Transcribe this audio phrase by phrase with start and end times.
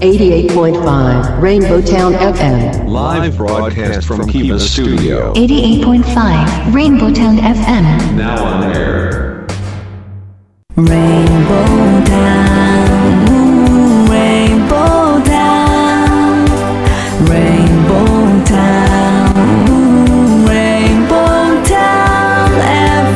[0.00, 2.88] 88.5 Rainbow Town FM.
[2.88, 5.32] Live broadcast from Kiva Studio.
[5.34, 8.16] 88.5 Rainbow Town FM.
[8.16, 9.46] Now on air.
[10.76, 13.26] Rainbow Town,
[14.08, 16.46] Rainbow Town,
[17.26, 19.34] Rainbow Town,
[20.46, 22.50] Rainbow Town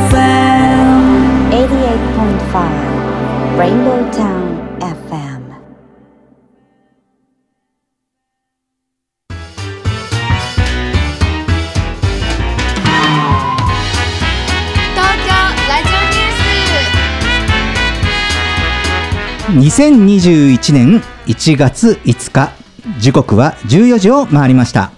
[0.04, 1.50] FM.
[1.50, 4.03] 88.5 Rainbow
[19.74, 22.52] 2021年1月5日
[23.00, 24.92] 時刻は14時を回りました。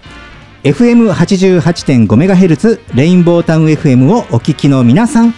[0.63, 5.33] FM88.5MHz レインボータウン FM をお聞きの皆さん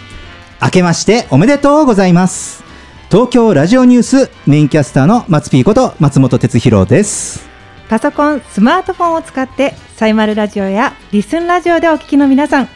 [0.62, 2.62] 明けましておめでとうございます。
[3.10, 7.48] 東京ラジオニュースメインキャスターの松ピーこと松本哲弘です。
[7.88, 12.68] パソコン、スマートフォンを使ってサイマルラジオやリスンラジオでお聞きの皆さん、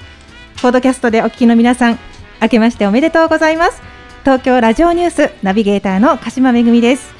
[0.63, 1.99] ポッドキャストでお聞きの皆さん、
[2.41, 3.94] 明けましておめでとうございます。
[4.25, 7.13] 東京ラジオニュースナビゲーターの鹿島めぐみです。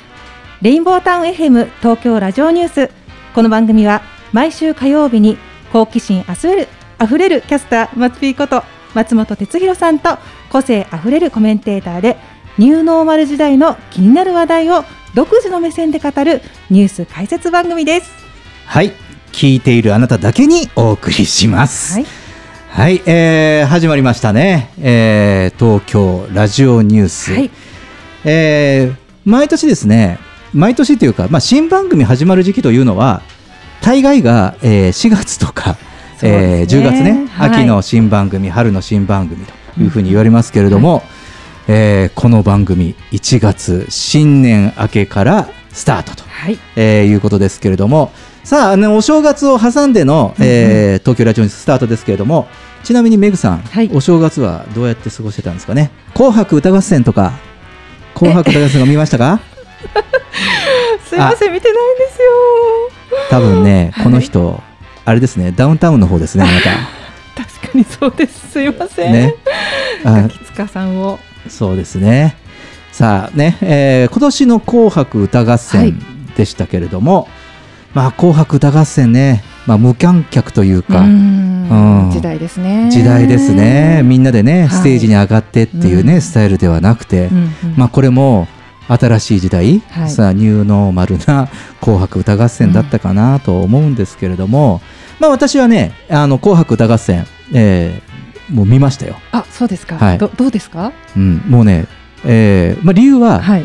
[0.63, 2.91] レインボータウン FM 東京ラジオニュース。
[3.35, 4.01] この番組は
[4.33, 5.37] 毎週火曜日に
[5.71, 8.63] 好奇心あふれるあふれるキャスター松ピーこと
[8.95, 10.17] 松本哲弘さんと
[10.51, 12.17] 個性あふれるコメンテーターで
[12.57, 14.83] ニューノーマル時代の気になる話題を
[15.13, 18.11] 独自の目線で語るニュース解説番組です。
[18.65, 18.93] はい
[19.31, 22.07] 聞いているあなただけにお送りしますはい、
[22.75, 27.51] はい、えー始まりましたね、えー東京ラジオニュース、はい、
[28.25, 30.19] えー毎年ですね
[30.53, 33.23] 毎年というか、まあ、新番組始まる時期というのは
[33.81, 35.77] 大概が、えー4月とか、
[36.19, 36.81] そうえーですね。
[36.81, 37.51] 10月ね、はい。
[37.51, 41.05] 秋の新番組春の新番組というふうに言われますけれども、
[41.69, 48.11] えーこの番組1月新年明けからスタートと、はい、えーいうことですけれども
[48.45, 52.47] さああのお正月を挟んでの、えー東京ラジオススタートですけれども
[52.83, 53.91] ちなみにメグさん、はい。
[53.95, 55.91] お正月はどうやって過ごしてたんですかね？
[56.13, 57.33] 紅白歌合戦とか
[58.15, 59.41] 紅白歌合戦を見ましたか？
[61.09, 62.29] すいません見てないんですよ。
[63.31, 64.05] 多分ね、はい。
[64.05, 64.63] この人
[65.07, 66.71] あれですねダウンタウンの方ですねあなた。
[67.61, 68.51] 確かにそうです。
[68.53, 69.13] すいません。
[69.13, 69.35] ね。
[70.05, 71.19] あガキツカさんを。
[71.49, 72.37] そうですね。
[72.93, 75.59] さあね、えー今年の紅白歌合はい。
[75.59, 75.99] 戦
[76.37, 77.29] でしたけれども、
[77.95, 82.11] まあ紅白歌合戦ね、まあ、無観客というか、うん。
[82.13, 82.91] 時代ですね。
[82.91, 84.03] 時代ですね。
[84.05, 84.69] みんなでね、はい。
[84.71, 86.21] ステージに上がってっていうね、うん。
[86.21, 87.51] スタイルではなくて、うんうん。
[87.77, 88.49] まあこれも
[88.89, 90.11] 新しい時代、はい。
[90.11, 91.49] さあニューノーマルな
[91.81, 94.83] 紅白歌合戦だったかなと思うんですけれども、
[95.21, 98.15] まあ私はねあの紅白歌合戦、えー
[98.51, 99.97] もう見ましたよ、あそうですか。
[99.97, 100.19] はい。
[100.19, 100.93] どどうですか？
[101.17, 101.87] うん、もうね、
[102.27, 103.65] えーまあ、理由ははい。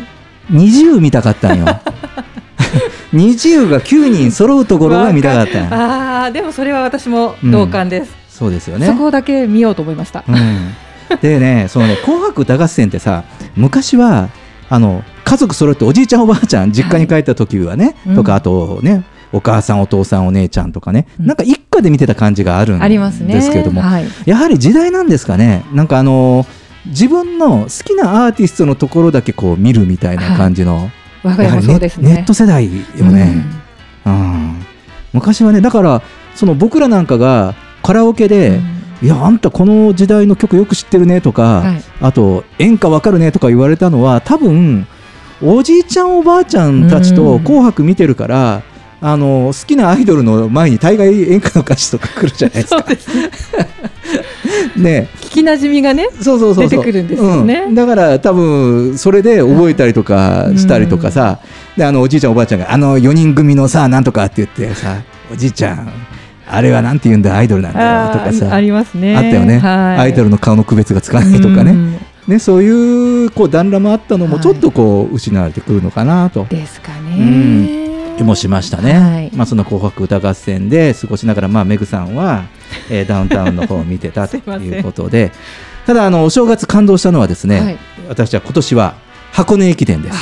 [0.50, 1.66] 20見たかったんよ
[3.14, 8.12] 20が9人揃うところが見たかったああでもそれは私も同感です。
[8.28, 10.24] そうですよねそこだけ見ようと思いました。
[10.26, 10.72] うん、
[11.20, 13.24] でね、 そのね、紅白歌合戦ってさ、
[13.56, 14.28] 昔は。
[14.72, 22.78] あの家族揃っておじいちゃんおばあちゃん実家に帰った時はね、うんとかあとねお母さんお父さんお姉ちゃんとかね、うんなんか一家で見てた感じがあるん。
[22.78, 24.06] ですけれども、はい。
[24.26, 26.46] やはり時代なんですかねなんかあの
[26.86, 30.90] 自分の好きなアーティストのところだけこう見るみたいな感じの、
[31.22, 32.14] 我が家もそうですね。
[32.14, 33.44] ネット世代よね、
[34.06, 34.62] うん。
[35.12, 36.02] 昔はねだから
[36.34, 38.52] その僕らなんかがカラオケうんで、う
[39.04, 39.06] ん。
[39.06, 41.82] いやあんたこの時代の曲よく知ってるねとか、はい。
[42.00, 44.86] あと演歌わかるねとか言われたのは多分
[45.42, 48.62] おじいちゃんおばあちゃんたちとうん「紅白」見てるから、
[49.02, 52.78] あの好きなアイドルの前に大概演歌の歌詞とか来るじゃないですか。
[52.80, 53.08] そうです。
[54.76, 54.82] ね。
[54.82, 56.08] ね聞きなじみがね。
[56.20, 56.68] そうそうそうそう。
[56.68, 57.64] 出てくるんですよね。
[57.66, 57.74] うん。
[57.74, 61.38] だから多分それで覚えたりとかしたりとかさ、
[61.76, 64.96] であのおじいちゃんおばあちゃんがあの4人組のさなんとかって言ってさ
[65.32, 65.88] おじいちゃん
[66.46, 68.54] あれはなんて言うんだアイドルなんだよとかさ。
[68.54, 69.16] ありますね。
[69.16, 69.98] あったよね、はい。
[69.98, 71.96] アイドルの顔の区別がつかないとかね,、うん
[72.28, 74.42] ねそういうこう団らもあったのもはい。
[74.42, 76.46] ちょっとこう失われてくるのかなと。
[76.50, 77.89] ですかうん
[78.24, 79.30] もしましたね、はい。
[79.34, 82.44] まあ、その紅白歌合戦で過ごしながら、まあ、メグさんは、
[82.90, 85.32] えーダウンタウンの方を見てた とすいうことで。
[85.86, 87.78] ただあのお正月感動したのはですね、はい。
[88.08, 88.94] 私は今年は
[89.32, 90.18] 箱根駅伝です。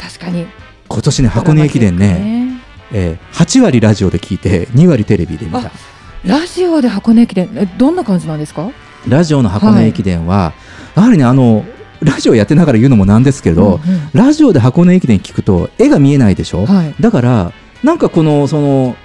[0.00, 0.46] 確かに。
[0.88, 2.60] 今年ね箱根駅伝ね、
[2.92, 5.58] えー8割ラジオで聞いて2割テレビで見た。
[5.58, 5.70] あ
[6.24, 8.70] ラジオで箱根駅伝えどんな感じなんですか？
[9.06, 10.52] ラジオの箱根駅伝は、
[10.96, 11.64] やはりねあの
[12.00, 14.10] ラジオやってながら言うのもなんですけど、うんうん。
[14.12, 16.94] ラジオで箱根駅伝聞くと絵が見えないでしょ、はい。
[17.00, 17.52] だから
[17.82, 18.96] なんかこのその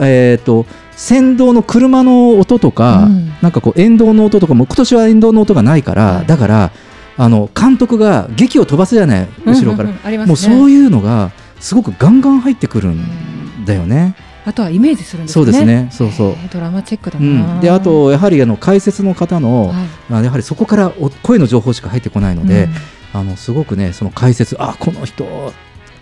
[0.00, 3.32] えっ、と先導の車の音とか、うん。
[3.42, 6.26] なんかこう沿道の音とかも今年は沿道の音がないから、はい。
[6.26, 6.72] だから
[7.16, 9.28] あの監督が劇を飛ばすじゃない？
[9.44, 10.26] 後ろから、うんうんうんね。
[10.26, 11.30] もうそういうのが
[11.60, 14.14] すごくガンガン入ってくるんだよね。
[14.44, 15.44] あとはイメージするんですね。
[15.44, 15.88] そうですね。
[15.92, 16.36] そうそう。
[16.52, 20.14] ドラマチックだうな、ん、であとやはりあの解説の方の、はい。
[20.14, 22.68] あやはりそこからお声の情報しか入ってこないので、
[23.12, 25.52] あのすごくねその解説あこの人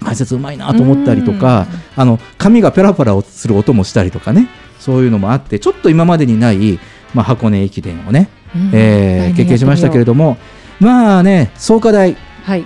[0.03, 1.67] 解説うまいなと思ったりとか、
[1.97, 4.49] あの髪がペラペラする音もしたりとかね
[4.79, 6.79] そういうのもあってちょっと今までにない、
[7.13, 8.71] まあ、箱根駅伝をね、うん。
[8.73, 10.39] えー経験しましたけれども
[10.81, 12.65] まあね創価大はい。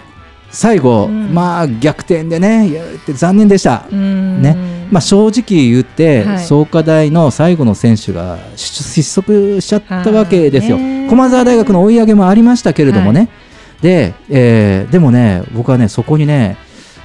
[0.50, 1.34] 最後、うん。
[1.34, 2.70] まあ逆転でね
[3.08, 3.86] 残念でした。
[3.90, 6.38] ねねまあ、正直言って、はい。
[6.40, 10.78] 創価大の最後の選手が失失速しちゃったわけですよ。
[11.08, 13.28] 駒澤大学の追い上げもありましたけれどもね、
[13.82, 16.56] でえーでもね、僕はね、そこにね、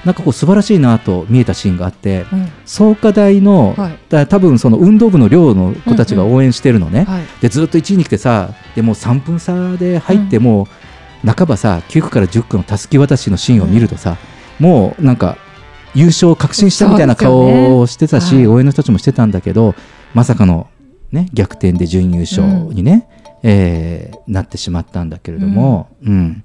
[0.04, 2.48] なんかこう素晴らしいなと見えたシーンがあって、うん。
[2.64, 3.98] 創価大の、はい。
[4.08, 7.22] だ多分その運動部の寮の子たちが応援してるのね、はい。
[7.42, 10.68] でずっと1位に来てさ、でもう3分差で入って、も
[11.24, 14.16] う半ばさ、9区から10区のたすき渡しのシーンを見るとさ、
[14.58, 15.36] もうなんか、
[15.94, 18.38] 優勝を確信したみたいな顔をしてたし、ね。
[18.38, 18.46] はい。
[18.48, 19.74] 応援の人たちもしてたんだけど、
[20.14, 20.68] まさかの、
[21.12, 22.42] ね、逆転で準優勝
[22.74, 23.08] にね、
[23.42, 26.44] えーなってしまったんだけれども、うん。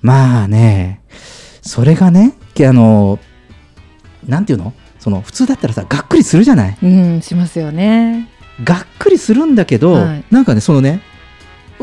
[0.00, 1.00] まあね、
[1.62, 3.18] それがね、あの
[4.26, 4.72] なんていうの？
[4.98, 6.78] その普通だったらさ、がっくりするじゃない？
[6.82, 8.28] うんしますよね。
[8.64, 10.24] がっくりするんだけど、はい。
[10.30, 11.13] なんかねそのねあ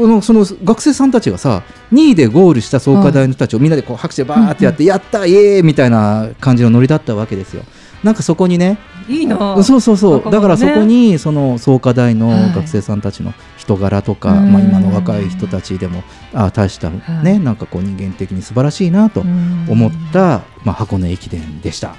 [0.08, 7.64] のその学生さんたちがさ2位でゴールした創価大の人たちをみんなでこう拍手でバーってやって、やったイエーイみたいな感じのノリだったわけですよ。
[8.04, 9.62] なんかそこにねいいな。
[9.64, 10.32] そうそうそう、ね。
[10.32, 17.40] だからそこにその創価大のはい学生さんたちの人柄とか、うんまあ、今の若い人たちでもあ大した、ねはい。
[17.40, 21.96] なんかこう人間的に素晴らしいなと思った、まあ、箱根駅伝でした。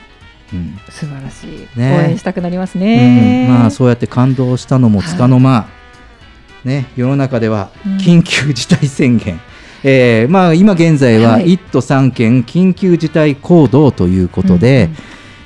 [0.52, 0.78] うん。
[0.90, 1.96] 素晴らしい、ね。
[1.98, 3.55] 応援したくなりますね、うん。
[3.55, 5.66] まあそうやって感動したのもつかの間、
[6.64, 7.96] ね、世の中ではうん。
[7.96, 9.40] 緊急事態宣言、
[9.82, 11.54] えーまあ、今現在ははい。
[11.54, 14.90] 1都3県緊急事態行動ということで、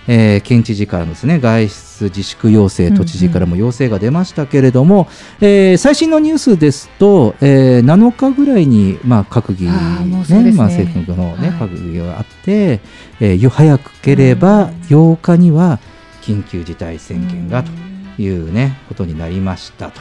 [0.08, 5.08] えー県知事からのですね外出自粛要請、都知事からも要請が出ましたけれども、
[5.40, 10.52] えー最新のニュースですと、えー7日ぐらいに、まあ、閣議、ねね。
[10.52, 11.68] まあ、政府の、ねはい。
[11.68, 12.80] 閣議があって、
[13.20, 15.80] えーよ早ければ8日には
[16.22, 17.70] 緊急事態宣言がと
[18.22, 20.00] いう、ね、ことになりましたと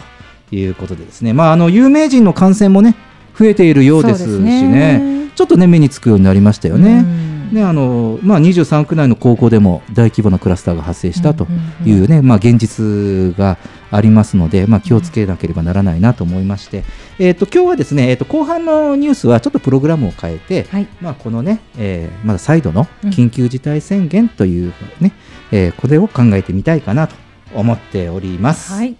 [0.51, 2.95] いうことでですね、まあ、あの有名人の感染もね
[3.37, 4.97] 増えているようですしね。
[4.99, 5.29] ね。
[5.35, 6.99] ちょっとね目につくようになりましたよね。
[6.99, 7.35] うん。
[7.51, 11.55] ねあのまあ、23区内の高校でも大規模なクラスターが発生したとうん
[11.85, 13.57] うんいうね、まあ、現実が
[13.91, 16.83] ありますので、まあ、気をつけなければならないなと思いまして、
[17.19, 20.87] えー、と今日はですね、えー、と後半のニュースはちょっとプログラムを変えて、はい。
[21.01, 23.09] まあ、このね、えーまだ再度のうん。
[23.11, 25.13] 緊急事態宣言というね、
[25.51, 27.15] えーこれを考えてみたいかなと
[27.53, 28.73] 思っております。
[28.73, 28.95] はい。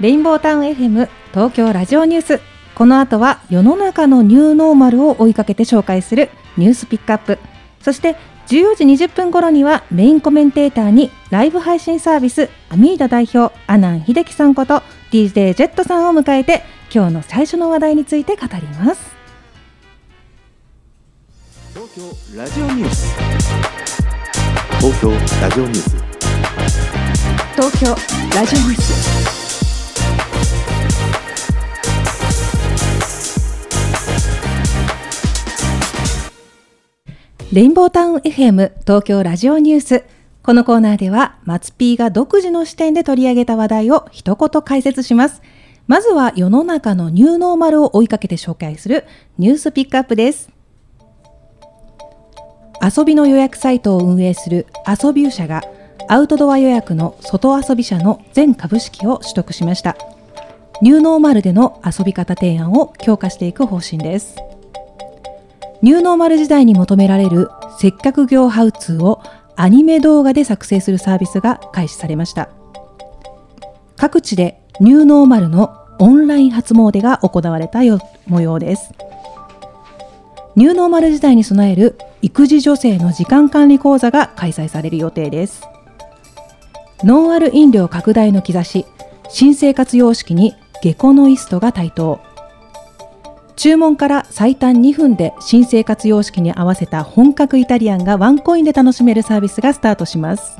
[0.00, 2.40] レインボータウン FM 東京ラジオニュース。
[2.74, 7.38] この後は世の中のニューノーマルを追いかけて紹介するニュースピックアップ。
[7.82, 8.16] そして
[8.46, 14.82] 14時20分頃にはメインコメンテーターにライブ配信サービスアミーダ代表阿南秀樹さんこと
[15.12, 16.62] DJ ジェットさんを迎えて
[16.92, 19.14] 今日の最初の話題について語ります。
[21.74, 23.14] 東京ラジオニュース
[24.78, 25.10] 東京
[25.42, 25.96] ラジオニュース
[27.54, 27.94] 東京
[28.34, 29.49] ラジオニュース。
[37.52, 40.04] レインボータウン FM 東京ラジオニュース。
[40.40, 45.42] このコーナーでは、松 P が独自の視点で取り上げた話題を一言解説します。
[45.88, 49.04] まずは世の中のニューノーマルを追いかけて紹介する
[49.36, 50.48] ニュースピックアップです。
[52.80, 55.64] 遊びの予約サイトを運営する遊びゅう社が
[56.08, 59.96] アウトドア予約の外遊び社の全株式を取得しました。
[60.82, 64.36] ニューノーマルでの遊び方提案を強化していく方針です。
[65.82, 69.22] ニューノーマル時代に求められる接客業ハウツーを
[69.56, 72.50] アニメ動画で作成するサービスが開始されました。
[73.96, 77.80] 各地でニューノーマルのオンライン初詣が行われた
[78.26, 78.92] 模様です。
[80.56, 85.62] ニューノーマル時代に備える育児女性の時間管理講座が開催される予定です。
[87.04, 88.84] ノンアル飲料拡大の兆し、
[89.30, 92.20] 新生活様式にゲコノイストが台頭。
[93.60, 100.56] 注文から最短2分で新生活様式に合わせた本格イタリアンがワンコインで楽しめるサービスがスタートします。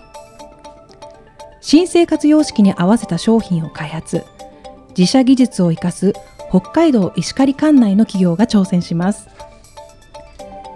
[1.62, 4.23] 新生活様式に合わせた商品を開発。
[4.99, 6.12] 自社技術を生かす
[6.50, 9.30] 北海道石狩管内の企業が挑戦します。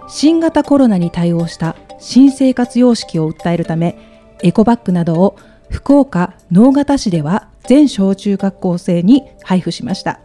[0.07, 3.99] 新型コロナに対応した新生活様式を訴えるため、
[4.41, 5.37] エコバッグなどを
[5.69, 10.24] 福岡直方市では全小中学校生に配布しました。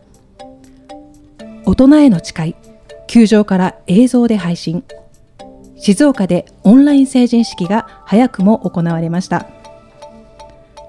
[1.66, 2.56] 大人への誓い、
[3.06, 4.82] 球場から映像で配信。
[5.76, 9.46] 静岡でオンライン成人式が早くも行われました。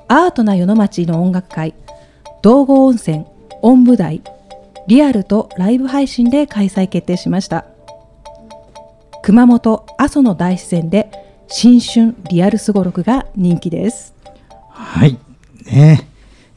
[0.08, 1.74] アートな世の町の音楽会
[2.42, 3.26] 道後温泉
[3.62, 4.22] 音舞台
[4.88, 7.66] リアルとライブ配信で開催決定しました。
[9.24, 11.10] 熊本阿蘇の大自然で
[11.48, 14.14] 新春リアルすごろくが人気です。
[14.70, 15.18] はい。
[15.66, 16.08] ね。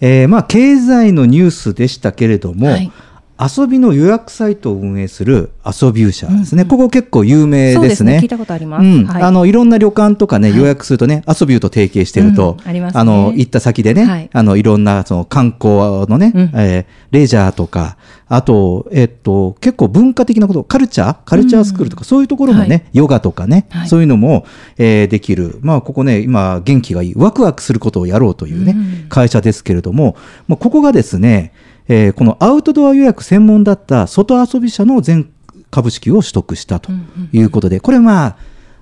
[0.01, 2.93] えーまあ、経済のニュースでしたけれども、はい
[3.41, 8.21] 遊びの予約サイトを運営する遊び社ですね、ここ結構有名そうですね。
[8.23, 9.07] 聞いたことあります、うん。
[9.07, 9.23] はい。
[9.23, 10.59] あのいろんな旅館とかね、はい。
[10.59, 13.05] 予約するとね、遊びと提携してると、うんありますね。
[13.05, 14.25] の行った先でね、はい。
[14.27, 16.51] い、あのいろんなその観光のね、うん。
[16.55, 22.83] えーレジャーとか、あと、えっと、結構文化的なこと、カルチャー、カルチャースクールとか、そういうところもね、はい。
[22.93, 23.89] ヨガとかね、はい。
[23.89, 24.47] そういうのも、
[24.79, 29.09] えーできる、まあ、ここね、今、元気がいい、ワクワクすることをやろうというね、うん。
[29.09, 30.17] 会社ですけれども、
[30.49, 31.53] まあ、ここがですね、
[31.89, 35.31] えーこのアウトドア予約専門だった外遊び社の全
[35.71, 36.93] 株式を取得したと
[37.33, 38.37] いうことで、これまあ、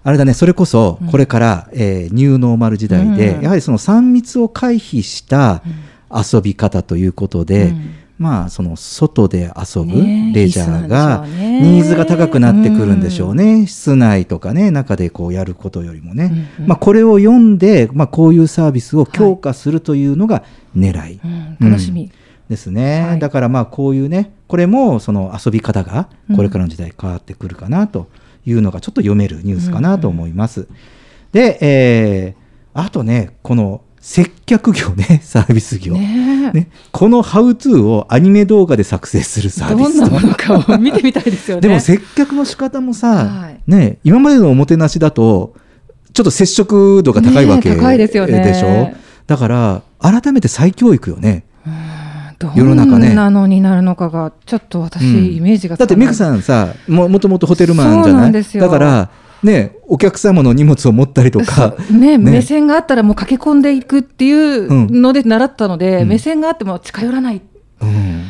[0.04, 5.62] あれだね、それこそ、これから、えーニューノーマル時代で、うんやはりその3密を回避した
[6.11, 7.94] 遊び方ということで、うん。
[8.18, 9.94] まあ、その外で遊ぶ
[10.32, 13.66] レジャーが、ニーズが高くなってくるんでしょうね。
[13.66, 16.49] 室内とかね、中でこうやることよりもね。
[16.59, 16.68] うんうん。
[16.68, 20.44] まあ、これを読んで、まあ、こういうサービスを強化するというのが
[20.76, 21.21] 狙い。
[21.25, 21.71] うん。
[21.71, 22.12] 楽しみ、
[22.52, 23.18] ですね、はい。
[23.18, 28.06] だからまあこういうねこれもその遊び方がこれからの時代変わってくるかなと
[28.47, 30.68] いうのがちょっと読めるニュースかなと思います。
[31.32, 32.42] で、えー
[32.75, 41.61] あとねこの接客業ね サービス業、ねえね、このハウトゥーをアニメ動画で作成するサービスどんなものかを見てみたいですよね。
[41.68, 43.61] でも接客の仕方もさ、はい。
[43.71, 45.54] ね、今までのおもてなしだと
[46.12, 48.42] ちょっと接触度が高いわけねえ高いですよね。
[48.42, 48.92] でしょ？
[49.26, 51.44] だから改めて再教育よね。
[51.64, 51.71] ど
[52.56, 55.37] 世の中ねんなのになるのかがちょっと私、うん。
[55.37, 58.22] イメージがだってミクさんさももともとホテルマンじゃない？
[58.22, 58.62] なんですよ。
[58.62, 59.11] だから
[59.42, 61.75] ねお客様の荷物を持ったりとか。
[61.90, 62.18] ねね。
[62.18, 66.08] 目線があったらもう駆け込んでいくっていうので習ったので、うん。
[66.08, 67.42] 目線があっても近寄らない。
[67.80, 68.28] うん。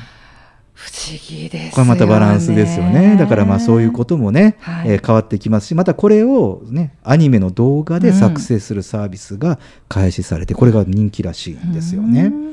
[0.75, 1.71] 不思議ですよね。
[1.71, 3.17] これはまたバランスですよね。
[3.17, 4.91] だからまあそういうこともね、はい。
[4.91, 12.23] えー変わってきますしまたこれをねアニメの動画で作成するサービスが開始されて、これが人気らしいんですよね。
[12.23, 12.53] うん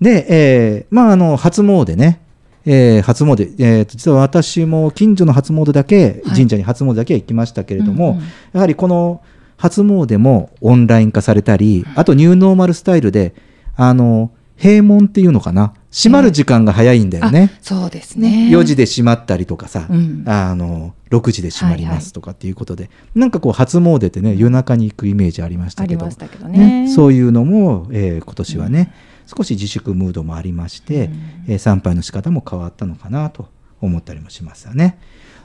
[0.00, 2.20] で、えーまああの初詣ね。
[2.66, 6.36] えー初詣、えーと実は私も近所の初詣だけ、はい。
[6.36, 8.24] 神社に初詣だけは行きましたけれども、うんうん。
[8.52, 9.22] やはりこの
[9.56, 13.34] 初詣もオンライン化されたり、あとニューノーマルスタイルで、
[13.76, 17.52] あの、閉門っていうのかな、閉まる時間が早いんだよね。
[17.54, 18.48] あそうですね。
[18.52, 20.24] 4時で閉まったりとかさ、うん。
[20.26, 26.06] あの6時で閉まりはいはいますとかっていうことで、なんかこう初詣ってね夜中に行くイメージありましたけど。
[26.48, 26.88] ね。
[26.88, 28.92] そういうのも、えー今年はね、
[29.36, 31.10] 少し自粛ムードもありまして、
[31.46, 33.48] えー参拝の仕方も変わったのかなと
[33.82, 34.98] 思ったりもしますよね。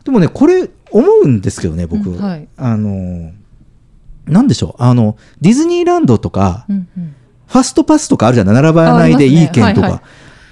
[0.06, 2.48] でもねこれ思うんですけどね僕、うんはい。
[2.56, 3.32] あの
[4.26, 7.16] なんでしょうあのディズニーランドとか、うんうん。
[7.46, 10.02] ファストパスとかあるじゃん並ばないでいい券とか、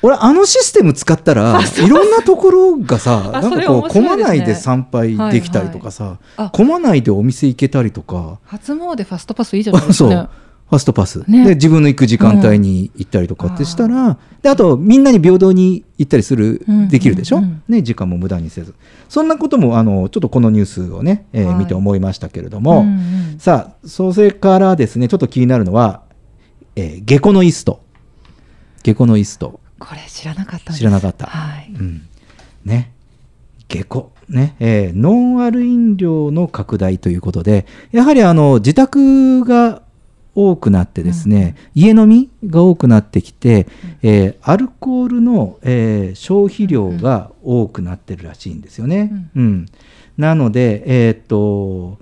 [0.04, 6.20] 俺あのシステム使ったらいろんなところがさあなんかこう混まないで参拝できたりとかさ、
[6.52, 8.40] 混まないでお店行けたりとか。
[8.46, 10.10] 初詣ファストパスいいじゃないです そう。
[10.10, 10.30] かね
[10.72, 11.44] ファストパス、ね。
[11.44, 16.88] で自分の行く時間帯に行ったりとかってしたら、であとみんなに平等に行ったりする、うん。
[16.88, 18.74] できるでしょ、うんうんね、時間も無駄にせず。
[19.10, 21.56] そんなこともあのちょっとこのニュースをね、えーはい。
[21.56, 26.04] 見て思いましたけれども、うんうんさあそれからですねちょっと気になるのは、
[26.78, 27.82] えー、ゲコノイスト。
[28.84, 29.60] ゲコノイスト。
[29.78, 31.26] これ知らなかった知らなかった。
[31.26, 31.74] はい。
[31.74, 32.08] うん、
[32.64, 32.94] ね。
[33.68, 34.12] 下戸。
[34.30, 39.82] ね、えーノンアル飲料の拡大ということでやはりあの自宅が
[40.34, 43.68] 多くなってですね、家飲みが多くなってきて、
[44.02, 49.30] えーアルコールの、えー消費量が多くなってるらしいんですよね。
[49.36, 49.66] うん
[50.18, 51.98] なので、えーっと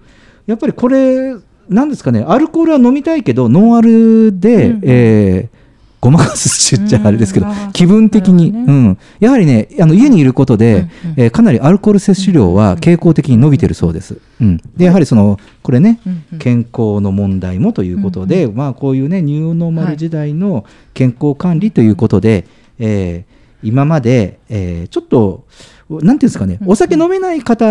[0.45, 1.35] やっぱりこれ
[1.69, 4.81] なんですかねアルコールは飲みたいけどノンアルで、うん。
[4.83, 5.58] えー
[6.01, 11.15] ごまかすっちゃあれですけど、気分的に、なるほどうん、やはりねあの家にいることで、うんうん。
[11.17, 14.17] えーかなりアルコール摂取量は傾向的に伸びてるそうです。
[14.39, 16.39] うん、でやはりそのこれね、うんうん。
[16.39, 22.45] 健康の問題もということで、まあ、こういうねニューノーマル時代の健康管理ということで、
[22.79, 25.45] えー今まで、えーちょっと
[25.89, 27.65] なんていうんですかね、お酒飲めない方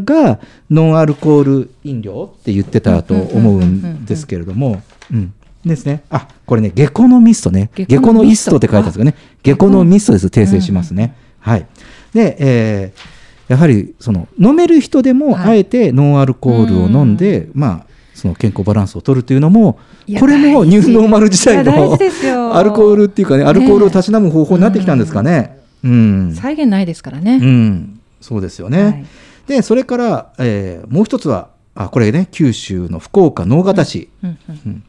[0.00, 0.38] が
[0.70, 5.34] ノンアルコール飲料って言ってたと思うんですけれども、うん
[5.68, 6.02] ですね。
[6.10, 7.70] あ、これね、ゲコノミストね。
[7.74, 9.14] ゲゲココノミストノイストって書いてあるんですよね。
[9.42, 10.26] ゲコノミストです。
[10.28, 11.14] 訂正しますね。
[11.40, 11.66] はい。
[12.12, 13.16] で、えー
[13.48, 19.78] やはりその飲める人でもはいあえてノンアルコールを飲んで、まあその健康バランスを取るというのも
[20.18, 21.72] これもニューノーマル時代の
[22.56, 25.60] アルコールっていうかねアルコールをたしなむ方法になってきたんですかね。
[25.84, 28.82] うん、再現ないですからね、うん、そうですよね。
[28.82, 29.06] はい
[29.46, 34.82] でそれから、えーもう一つはあこれね九州の福岡直方市、うんうん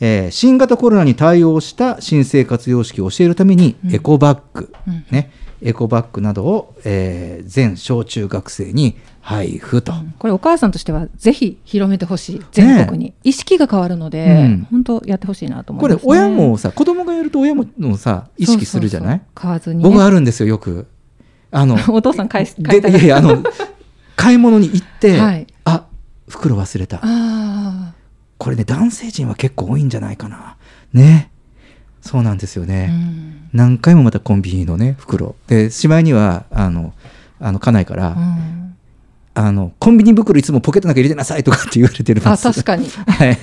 [0.00, 5.04] えー新型コロナに対応した新生活様式を教えるためにエコバッグ、うん。
[5.10, 5.30] ね、
[5.62, 12.42] エコバッグなどを、えー全小中学生に配布と、これお母さんとしてはぜひ広めてほしい。
[12.52, 14.66] 全国に、意識が変わるので、うん。
[14.70, 17.64] 本当やってほしいなと思いこれます、ね、親もさ子供がやると親も
[17.96, 19.22] さ意識するじゃない？
[19.34, 20.86] 買わずに、ね、僕あるんですよよく。
[21.50, 23.42] あの お父さん返す買いたいやいやあの
[24.16, 25.46] 買い物に行って、はい。
[25.64, 25.84] あ
[26.28, 26.98] 袋忘れた。
[27.02, 27.92] あ
[28.38, 30.56] これね男性陣は結構多いんじゃないかな。
[30.92, 31.30] ね。
[32.00, 33.48] そうなんですよあ、ね、うん。
[33.52, 35.34] 何回もまたコンビニのね袋。
[35.46, 36.92] でしまいにはあの
[37.40, 38.64] あの家内から、うん。
[39.36, 42.46] あのコンビニ袋いつもポケットの中入れてなさいとかって言われてるんです。
[42.48, 42.86] あ確かに。
[43.06, 43.38] はい。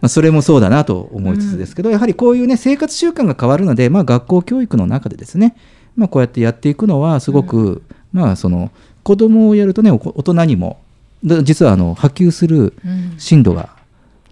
[0.00, 5.56] まあ、それもそうだなと思いつつですけど、やはりこういうね生活習慣が変わるので、まあ、学校教育の中でですね、
[5.96, 7.82] まあ、こうやってやっていくのはすごく、
[8.12, 8.70] まあその
[9.02, 10.78] 子供をやるとねお大人にも
[11.24, 13.14] だ実はあの波及するうん。
[13.16, 13.70] 進度が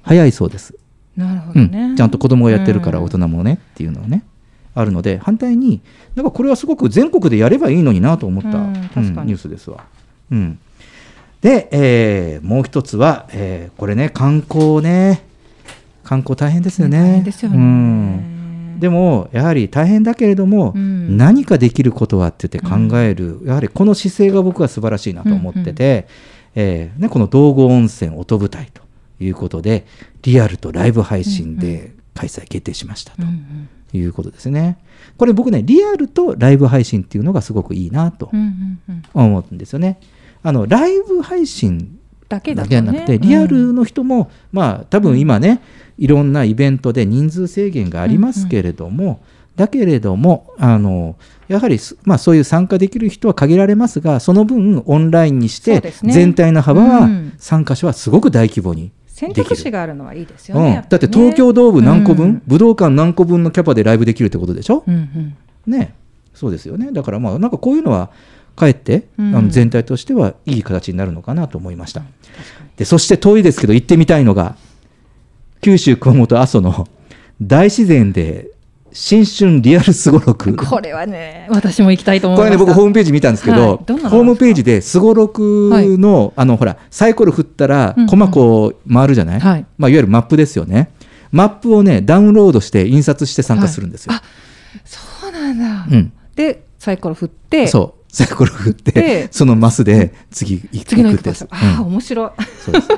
[0.08, 0.74] 早いそうです、
[1.16, 1.70] なるほうん。
[1.70, 3.04] どね、ちゃんと子供がやってるからうん。
[3.04, 4.24] 大人もねっていうのはね
[4.74, 5.80] あるので反対に
[6.14, 8.72] なんかこれはすごく全国でやればいいのになと思った、うんうん
[9.26, 9.84] ニュースですわ。
[10.30, 10.58] うん、
[11.40, 15.22] で、えーもう一つは、えーこれね観光ね。
[16.04, 16.98] 観光大変ですよね。
[16.98, 17.56] 大変ですよね。
[17.58, 18.80] うん。
[18.80, 21.16] でもやはり大変だけれども、うん。
[21.16, 26.06] 何かできることはって言って考える、やはりこの姿勢が僕は素晴らしいなと思ってて、
[26.54, 28.80] えーね、この道後温泉音舞台と
[29.20, 29.86] いうことで
[30.22, 33.22] リアルとライブ配信で開催決定しましたと
[33.96, 34.78] いうことですね。
[35.16, 38.30] これ僕ねリアルとライブ配信っていうのがすごくいいなと
[39.14, 40.00] 思うんですよね。
[40.42, 41.98] あのライブ配信
[42.28, 45.62] だけじゃなくて、リアルの人も、まあ多分今ね
[45.96, 49.20] いろんなイベントで人数制限がありますけれども、
[49.56, 51.16] だけれどもあの
[51.48, 57.32] やはりす、まあ、そういう参加できる人は限られますがその分オンラインにして、全体の幅は、うん。
[57.38, 59.32] 参加者はすごく大規模に選。
[59.32, 60.64] 択肢があるのはいいですようん。
[60.64, 60.74] ね。
[60.74, 60.88] やぱりね。
[60.90, 62.42] だって東京ドーム何個分、うん。
[62.46, 64.94] 武道館何個分のキャパでライブできるってことでしょ、うん。
[64.94, 65.94] うんね。
[66.34, 66.92] そうですよね。
[66.92, 68.10] だからまあなんかこういうのは
[68.54, 69.36] かえって、うん。
[69.36, 72.02] あの全体としてはいい形になるのかなと思いました、
[72.76, 74.56] でそして遠いですけど行ってみたいのが
[75.60, 76.86] 九州熊本阿蘇の
[77.42, 78.50] 大自然で
[78.92, 82.50] 新春リアルすごろくこれはね、私も行きたいと思いこれ。
[82.50, 90.90] ね僕ホームページ見たんですけど,、はいどホームページですごろくの,、あのほらサイコロ振ったらうんうんコマこう回るじゃない、はいまあ、いわゆるマップですよね。
[91.30, 94.22] マップをねダウンロードして印刷して参加するんですよ、はい。
[94.84, 94.98] そ
[95.28, 95.86] うなんだ。
[95.90, 96.12] うん。
[96.34, 98.14] で、サイコロ振って、そう。
[98.14, 101.46] サイコロ振ってでそのマスで次行く次の行くってやつ。
[101.50, 102.72] ああ、うん面白い。
[102.72, 102.88] です。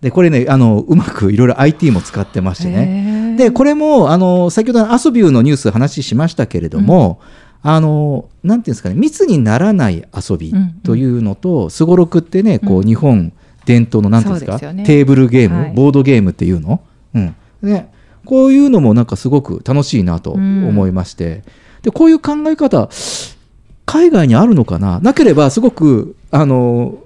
[0.00, 7.20] でこれねあのうまくいろいろ IT も使ってましてねでこれもあの先ほどのアソビューのニュース話しましたけれども、
[7.62, 10.70] あのなんていうんですかね密にならない遊びうんうん。
[10.82, 12.86] というのとすごろくってねこううん。
[12.86, 13.32] 日本
[13.64, 14.84] 伝統のなんていうんですかね。
[14.84, 15.72] テーブルゲーム、はい。
[15.72, 16.80] ボードゲームっていうの、
[17.14, 17.34] うん。
[17.62, 17.92] ね、
[18.24, 21.42] こういうのもなんかすごく楽しいなと思いまして、
[21.82, 22.88] でこういう考え方
[23.84, 25.00] 海外にあるのかな？
[25.00, 26.98] なければすごくあの、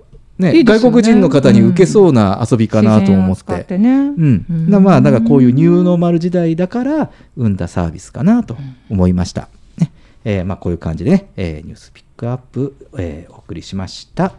[0.43, 3.29] ねね外国人の方に受けそうな遊びかなと思っ。
[3.29, 3.91] 自然を使っててね。
[3.91, 8.57] うんうんなまあなんかこういうニューノーマル時代だから生んだサービスかなと
[8.91, 9.49] 思いました。
[9.79, 9.91] ね
[10.25, 14.35] えーまあ、こういう感じでね、えーニュースピックアップ、えーお送りしました。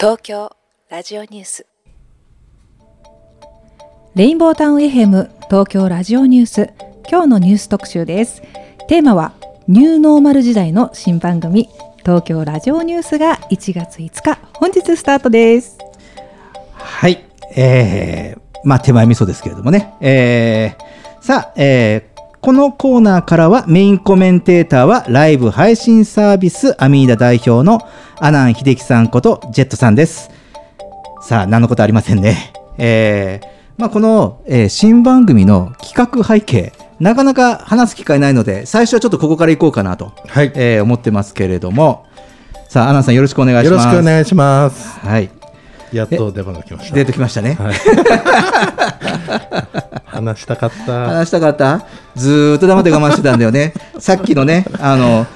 [0.00, 0.50] 東京
[0.88, 1.66] ラジオニュース。
[4.14, 6.70] レインボータウン FM 東京ラジオニュース。
[7.06, 8.40] 今日のニュース特集です。
[8.88, 9.34] テーマは
[9.68, 15.76] ニューノーマル時代の新番組東京ラジオニュースが1月5日本日スタートです。
[16.72, 17.22] はい、
[17.54, 22.09] えー、まあ手前味噌ですけれどもね、えー、さあ、えー
[22.40, 27.86] このコーナーからはメインコメンテーターはライブ配信サービスアミーダ代表の
[28.18, 30.30] 阿南秀樹さんことジェットさんです。
[31.22, 32.52] さあ、何のことありませんね。
[32.78, 40.50] えーまあ、この、えー新番組の企画背景、なかなか話す機会ないので、最初はちょっとここから行こうかなと、はい。
[40.54, 42.04] えー思ってますけれども、
[42.70, 43.88] さあ、阿南さんよろしくお願いしよろます。
[43.90, 44.98] しくお願いします。
[45.00, 45.28] はい。
[45.92, 46.94] やっと出番が来ました。
[46.94, 47.58] 出てきましたね。
[47.60, 47.74] はい。
[50.06, 51.06] 話したかった。
[51.06, 51.84] 話したかった？
[52.16, 53.72] ずーっと黙って我慢してたんだよね。
[53.98, 55.26] さっきのね、あの、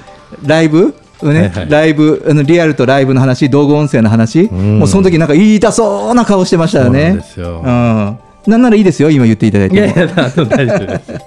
[0.45, 0.93] ライブ？
[1.23, 6.99] ね、はいはいライブあのリアルとライブの話、道具音声の話、んもうその時なんか言いたそうな顔してましたよね。
[6.99, 8.17] そうなんですようん。
[8.47, 9.85] なんならいいですよ、今言っていただいても。
[9.85, 11.11] いやいや、あの大丈夫です。
[11.11, 11.21] はい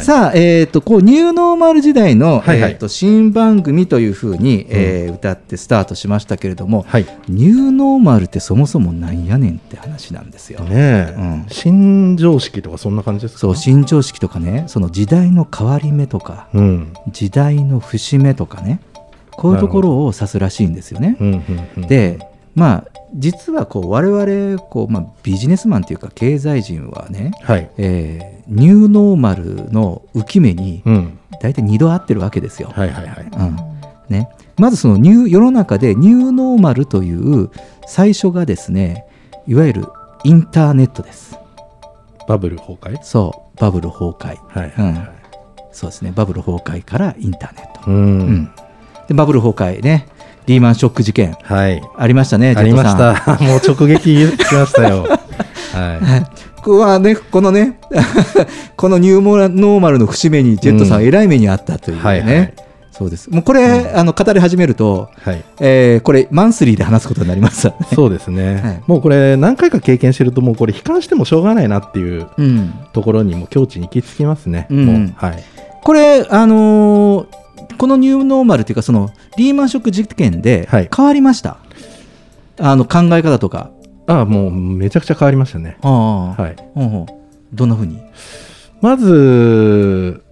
[0.00, 7.06] さあ、えっ、と、こう、ニューノーマル時代の、はいはいえっ、と、新番組というふうに、えー歌ってスタートしましたけれども、はい。
[7.28, 10.60] ニューノーマルってそもそもなんやねんって話なんですよ。
[10.60, 13.40] ねえ、うん新常識とかそんな感じですか？
[13.40, 16.92] そう、新常識とかね、その時代の変わり目とか、うん。
[17.10, 18.80] 時代の節目とかね、
[19.32, 21.16] こういうところを指すらしいんですよね。
[21.18, 21.42] うんうん
[21.78, 22.18] うん、で、
[22.54, 27.70] まあ、実はこう我々こう、まあ、ビジネスマンというか経済人はね、はい。
[27.78, 31.18] えーニューノーマルの浮き目にうん。
[31.40, 32.72] 大体2度合ってるわけですよ。
[32.74, 33.24] はいはいはい。
[33.24, 33.56] うん
[34.08, 37.50] ね、まずそのニュー世の中でニューノーマルという
[37.86, 39.04] 最初がですね
[39.46, 39.84] いわゆる
[40.24, 41.38] インターネットです。
[42.26, 43.02] バブル崩壊？
[43.02, 45.10] そうバブル崩壊、はいはいはい。
[45.72, 47.96] そうですねバブル崩壊からインターネット、うん。
[47.96, 48.50] うん
[49.06, 50.06] でバブル崩壊ね
[50.48, 51.82] リーマンショック事件はい。
[51.96, 53.44] ありましたねありましジェットさんた。
[53.44, 55.06] もう直撃しましたよ。
[55.74, 57.78] は ここはね、このね、
[58.76, 62.54] このニューモラノーマルの節目にジェットさん、うんえらい目にあったというね、はいはい
[62.90, 63.30] そうです。
[63.30, 65.30] もうこれ、あの語り始めると、い。
[65.30, 65.44] はい。
[65.60, 67.74] えーこれ、マンスリーで話すことになります、ね。
[67.94, 74.66] そうですね、はいもうこれ何回か経験してるともうこれ悲観してもしょうがないなっていううん、ところにも境地に行き着きますね。
[74.70, 75.44] うんもうはい。
[75.84, 77.26] これ、あのー
[77.78, 81.58] このニューノーマルというか、そのリーマンショック事件ではい変わりました、
[82.58, 83.70] あの考え方とか。
[84.06, 85.76] ああもうめちゃくちゃ変わりましたね。
[85.82, 86.56] ああはい。
[86.74, 87.14] ほうほう
[87.52, 88.00] どんなふうに？
[88.80, 90.22] まず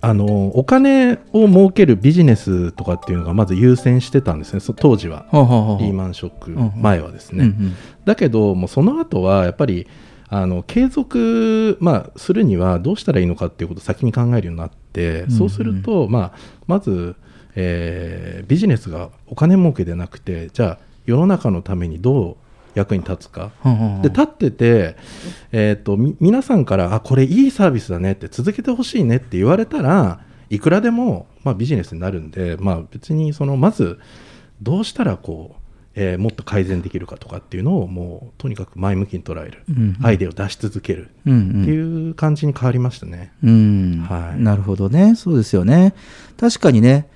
[0.00, 4.60] あのお金を儲けるビジネスとかっていうのがまず優先してたんですね。
[4.60, 5.26] そ当時は。
[5.32, 7.52] リーマンショックうん前はですね。
[8.06, 9.86] だけどもうその後はやっぱり
[10.30, 17.16] あの継続、まあ、するにはどうしたらいいのかっていうことを先に考えるようになって、うんそうすると、まあ、まず、
[17.54, 22.36] えービジネスがお金儲けでなくてじゃあ世の中のためにどう
[22.74, 23.50] 役に立つか。
[24.02, 24.96] で立ってて、
[25.52, 33.98] えー、とみ皆さんからあこれいいサービスだねって続けてほしいねって言われたらいくらでも、まあ、ビジネスになるんで、まあ、別にそのまず
[34.62, 35.57] どうしたらこう、
[36.00, 41.10] えーもっと改善できるかとかっていうのをもうとにかく前向きに捉える、うんアイデアを出し続ける。
[41.26, 41.62] うんうん。
[41.62, 43.32] っていう感じに変わりましたね。
[43.42, 44.06] うん。
[44.08, 44.40] はい。
[44.40, 45.94] なるほどね、そうですよね。
[46.38, 47.08] 確かにね、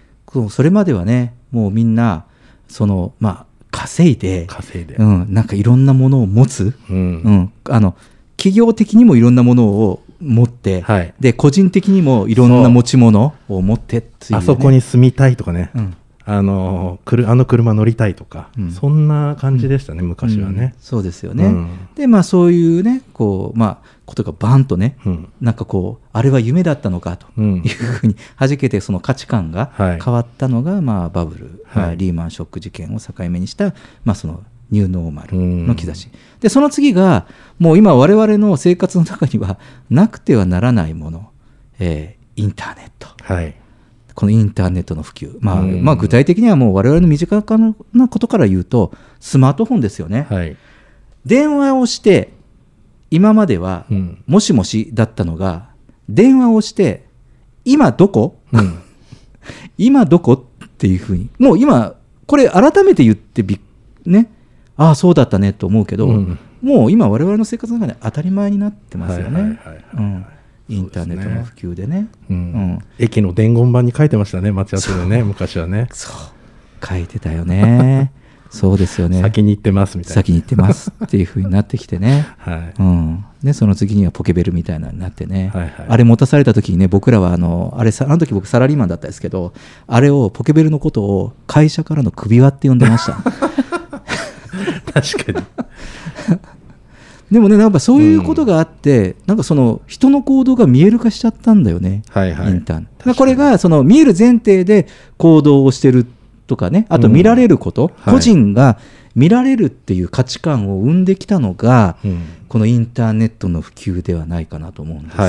[0.51, 2.25] それまではね、もうみんな、
[2.69, 6.97] そのまあ、稼いで、稼いで、うん、なんかいろんなものを持つ、うん。
[6.97, 7.95] うん、あの
[8.37, 11.15] 企業的にもいろんなものを持って、はい。
[11.21, 18.71] で個人的にもいろんな持ち物を持ってっていうね、あそこに住みたいとかね、うんあのくるあの車乗りたいとか、うん。
[18.73, 20.57] そんな感じでしたね、昔はうん。
[20.57, 20.75] ね。
[20.79, 21.45] そうですよね。
[21.47, 21.69] うん。
[21.97, 25.29] で、まあそういうね、こう、まあ、ことがバンとね、うん。
[25.41, 27.57] なんかこう、あれは夢だったのかとうん。
[27.57, 30.01] いうふうに弾けて、その価値観がはい。
[30.01, 31.85] 変わったのが、まあバブル、はい。
[31.85, 35.67] まあリーマンショック事件を境目にした、まあそのニューノーマルうん。
[35.67, 36.09] の兆し。
[36.41, 37.27] で、その次が、
[37.59, 39.59] もう今我々の生活の中には
[39.91, 41.31] なくてはならないもの、
[41.79, 43.09] えーインターネット。
[43.23, 43.55] はい
[44.15, 45.37] このインターネットの普及。
[45.41, 45.85] まあ、うん。
[45.85, 47.45] まあ具体的にはもう我々の身近
[47.93, 50.27] なことから言うと、スマートフォンですよね。
[50.29, 50.57] はい。
[51.25, 52.33] 電話をして、
[53.11, 54.25] 今までは、うん。
[54.27, 55.69] もしもしだったのが、
[56.09, 57.05] 電話をして、
[57.65, 58.79] 今どこ、うん。
[59.79, 60.47] 今どこ？
[60.65, 61.95] っていうふうに、もう今、
[62.27, 63.61] これ改めて言ってびっ、
[64.05, 64.31] ね、
[64.77, 66.39] ああ、そうだったねと思うけど、うん。
[66.61, 69.41] もう今、我々の生活の中で当たり前になってますよね。
[69.41, 69.85] はいはいはいはい。
[69.97, 70.27] うん
[70.69, 72.09] インターネットの普及でね。
[72.99, 75.89] 駅の伝言板に書いてましたね、待ち合わせでね、昔はね。
[75.93, 78.13] そう、書いてたよね。
[78.53, 79.23] そうですよね。
[79.23, 80.15] 先に行ってますみたいな。
[80.15, 82.27] 先に行ってますっていうふうになってきてね。
[82.37, 89.55] はいうん、でその次にはポケベルみたいなのになってね、はいはいあれ持たされた時にね僕らはあのあれさあの時僕サラリーマンだったんですけど
[89.87, 93.15] あれをポケベルのことを会社からの首輪って呼んでました
[94.93, 95.47] 確かに。
[97.33, 102.51] でもねやっぱそういうことがあって、なんかその人の行動が見える化しちゃったんだよね、はいはい。
[102.51, 106.07] インターネットだこれがその見える前提で行動をしてる
[106.47, 108.15] とかねあと見られること、はい。
[108.15, 108.79] 個人が
[109.15, 112.23] 見られるっていう価値観を生んできたのが、うん。
[112.49, 115.23] このインターネットの普及ではないかなと思うんですよ。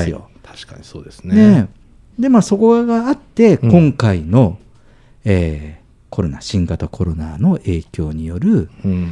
[0.44, 0.58] はい。
[0.58, 1.34] 確かにそうですね。
[1.34, 1.68] ね。
[2.18, 3.70] でまあそこがあってうん。
[3.70, 4.58] 今回の、
[5.24, 9.10] えーコロナ新型コロナの影響による、うん。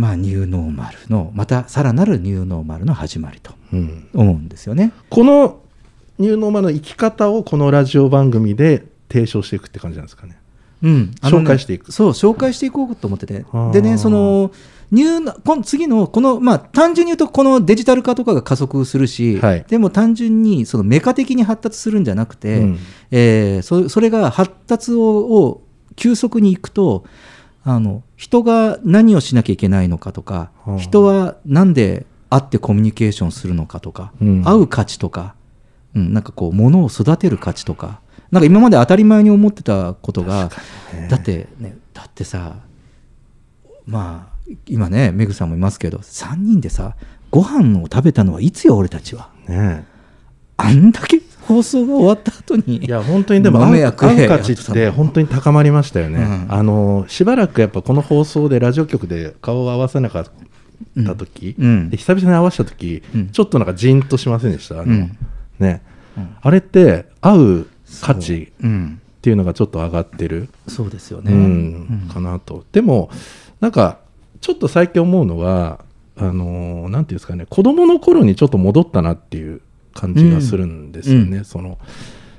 [0.00, 4.08] まあ、ニューノーマルのまたさらなるニューノーマルの始まりとうん。
[4.14, 4.92] 思うんですよね。
[5.10, 5.60] この
[6.18, 10.38] ニューノーマルの生き方をこのラジオ番組で提唱していくって感じなんですかね。
[10.82, 11.92] うん、あのね紹介していく。
[11.92, 13.44] そう紹介していこうと思ってて。
[13.72, 14.50] でねその
[14.90, 19.64] ニューなこの次のこのまあ単純に言うとこのデジタル化とかが加速するし、はい。
[19.68, 22.78] でも単純にそのメカ的に発達するんじゃなくて、うん。
[23.10, 25.62] えーそそれが発達をを
[25.96, 27.04] 急速にいくと
[27.64, 34.42] あの人が何をしなきゃいけないのかとか、はあ人はなんで会ってコミュニケーションするのかとか、うん。
[34.44, 35.34] 会う価値とか
[35.94, 40.50] うん、なんかこう物を育てる価値とかなんか今まで当たり前に思ってたことが、
[41.08, 42.58] だってねだってさ
[43.86, 46.94] まあ今ねメグさんもいますけど3人でさ
[47.32, 49.30] ご飯を食べたのはいつよ俺たちは。
[49.48, 49.84] ね
[50.56, 51.20] あんだけ
[51.54, 52.84] 放送が終わった後に。
[52.84, 56.46] いや本当にでも豆合うや食え合う価値って本当に高まりましたよね、うん。
[56.48, 60.24] あのしばらくやっぱこの放送でラジオ局で顔を合わせなかっ
[61.04, 61.90] た時、うん。
[61.90, 63.28] で久々に合わせた時、うん。
[63.30, 64.80] ちょっとなんかジーンとしませんでした？
[64.80, 65.18] あの、うん。
[65.58, 65.82] ね、
[66.16, 67.66] うんあれって合う
[68.00, 68.66] 価値う。
[68.66, 69.00] ん。
[69.18, 72.64] っていうのがちょっと上がってる、そうですよね、かなと。
[72.72, 73.10] でも
[73.60, 73.98] なんか
[74.40, 75.84] ちょっと最近思うのは
[76.16, 77.44] あのなんていうんですかね。
[77.44, 79.60] 子供の頃にちょっと戻ったなっていう
[80.00, 81.44] 感じがするんですよね、うん。
[81.44, 81.78] その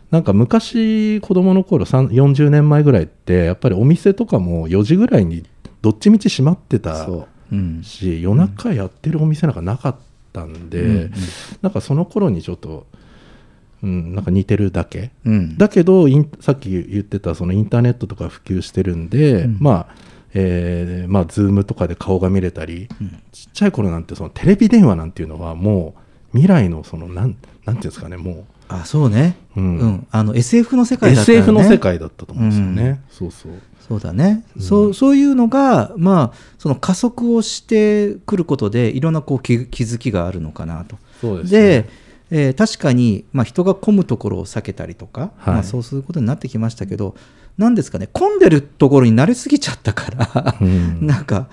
[0.10, 5.46] なんか昔子供の頃さん40年前ぐらいってやっぱりお店とかも4時ぐらいに
[5.82, 7.08] どっちみち閉まってた
[7.82, 9.96] し夜中やってるお店なんかなかっ
[10.34, 10.90] たんで、うん。
[10.90, 11.12] うん。
[11.62, 12.88] なんかその頃にちょっと、
[13.84, 15.58] うん、なんか似てるだけ、うん。
[15.58, 19.58] だけどインさっき言ってたそのインターネットとか普及してるんで、うん。
[19.60, 19.96] まあ
[20.34, 23.22] えーまあ、ズームとかで顔が見れたり、うん。
[23.32, 25.96] ちっちゃい頃なんてそのテレビ電話なんていうのはも
[26.34, 29.78] う未来のそのなんなんていうんですかねもあそうね、う、ううん。
[29.88, 31.44] んあの SF の世界だったよね。
[31.44, 33.52] SF の世界だったと思うんですよね、そうそう。
[33.86, 34.62] そうだね、うん。
[34.62, 40.98] そうそういうのが、まあ、その加速をしてくることでいろんなこう気気づきがあるのかなと。
[41.20, 41.90] そうですでね
[42.34, 45.54] えー確かに、まあ、人が混むところを避けたりとか、はい。
[45.56, 47.16] まあ、そうすることになってきましたけど
[47.58, 51.00] なんですかね混んでるところに慣れすぎちゃったから、うん。
[51.06, 51.50] なんか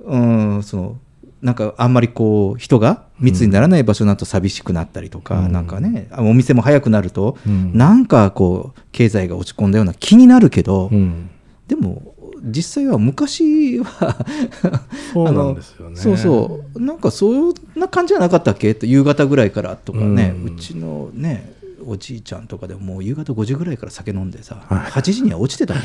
[0.00, 0.96] うんその
[1.42, 5.52] なんかあんまりこう人が密にならない場所になると寂しくなったりとか、うん。
[5.52, 7.76] なんかねあお店も早くなると、うん。
[7.76, 11.28] なんかこう経済が落ち込んだような気になるけど、うん。
[11.66, 14.24] でも実際は昔は
[15.12, 15.96] そうなんですよね。
[15.96, 16.80] そうそう。
[16.80, 18.74] なんかそんな感じじゃなかったっけ？
[18.74, 21.51] と夕方ぐらいからとかね、ううんちのね
[21.86, 24.78] おじいちゃんとかでももう夕方5時ぐらいから酒飲んでさ、はい。
[24.90, 25.84] 8時には落ちてたもん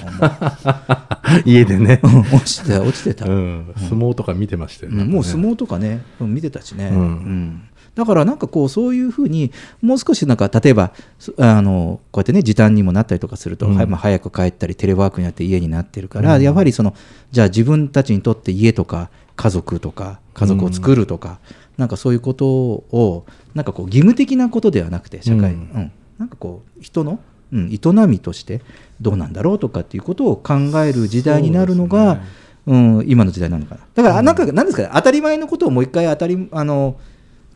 [1.46, 7.00] 家でね、うん落ちてた落ちてた、うん、相撲とか見てましたよね、うんもう相撲とかねうん見てたしね、うん。
[7.00, 7.62] うん。
[7.96, 13.76] だからなんかこうそういうふうにもう少しなんか例えばそあのこうやってね時短にもなったりとかすると、うん。
[13.76, 16.42] はいまあ、早く帰ったりテレワークになって家になってるから、うん。
[16.44, 16.94] やはりその
[17.32, 21.40] じゃあ自分たちにとって家とか家族とか家族を作るとか、
[21.78, 25.48] なんかそういうことをなんかこう義務的なことではなくて社会、うん。
[25.48, 25.92] うん。
[26.18, 27.20] なんかこう人の、
[27.54, 28.62] うん、営みとして
[29.00, 32.22] どうなんだろうとかっていうことを考える時代になるのが、ね。
[32.68, 33.82] うん、今の時代なのかな。
[33.96, 34.26] だから、うん。
[34.26, 37.00] なんか、なんですかね、当たり前のことをもう一回当たり、あの、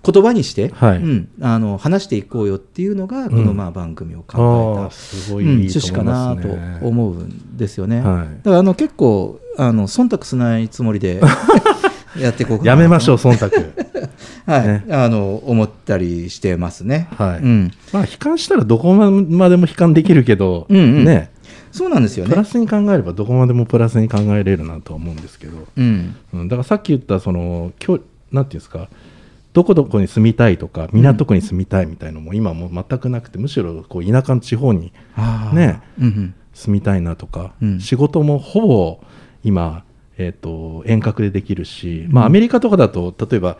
[0.04, 0.98] 言葉にして、はい。
[0.98, 6.48] うん、あの話していこうよっていうのが、このまあ番組をあ考えあた、すごいうん、趣旨かなと
[6.86, 8.02] 思うんですよね。
[8.02, 8.28] はい。
[8.38, 11.22] だからあの結構あの忖度しないつもりで
[12.18, 13.56] やっていこうかなやめましょう忖度。
[14.46, 14.86] はい、ね。
[14.90, 17.08] あの思ったりしてますね。
[17.18, 17.40] はい。
[17.40, 21.06] うん、まあ悲観したらどこまでも悲観できるけど、うんうん。
[21.06, 21.32] ね。
[21.72, 22.32] そうなんですよね。
[22.32, 22.44] プラ。
[22.44, 28.00] スに考えればどこまでもプラスに考えれるなとは思うんですけど、うん、うん、だからさっき言ったそのきょ
[28.32, 28.90] なんていうんですか？
[29.54, 34.92] どこどこに住みたいとか港区に住みたいみたいのも今もう全くなくてむしろこう田舎の地方に
[35.54, 35.82] ね。
[36.00, 36.34] うんうん。
[36.54, 37.80] 住みたいなとか、うん。
[37.80, 39.00] 仕事もほぼ
[39.46, 39.84] 今、
[40.22, 43.58] えー、と遠隔でできるし、まあ、アメリカとかだと例えば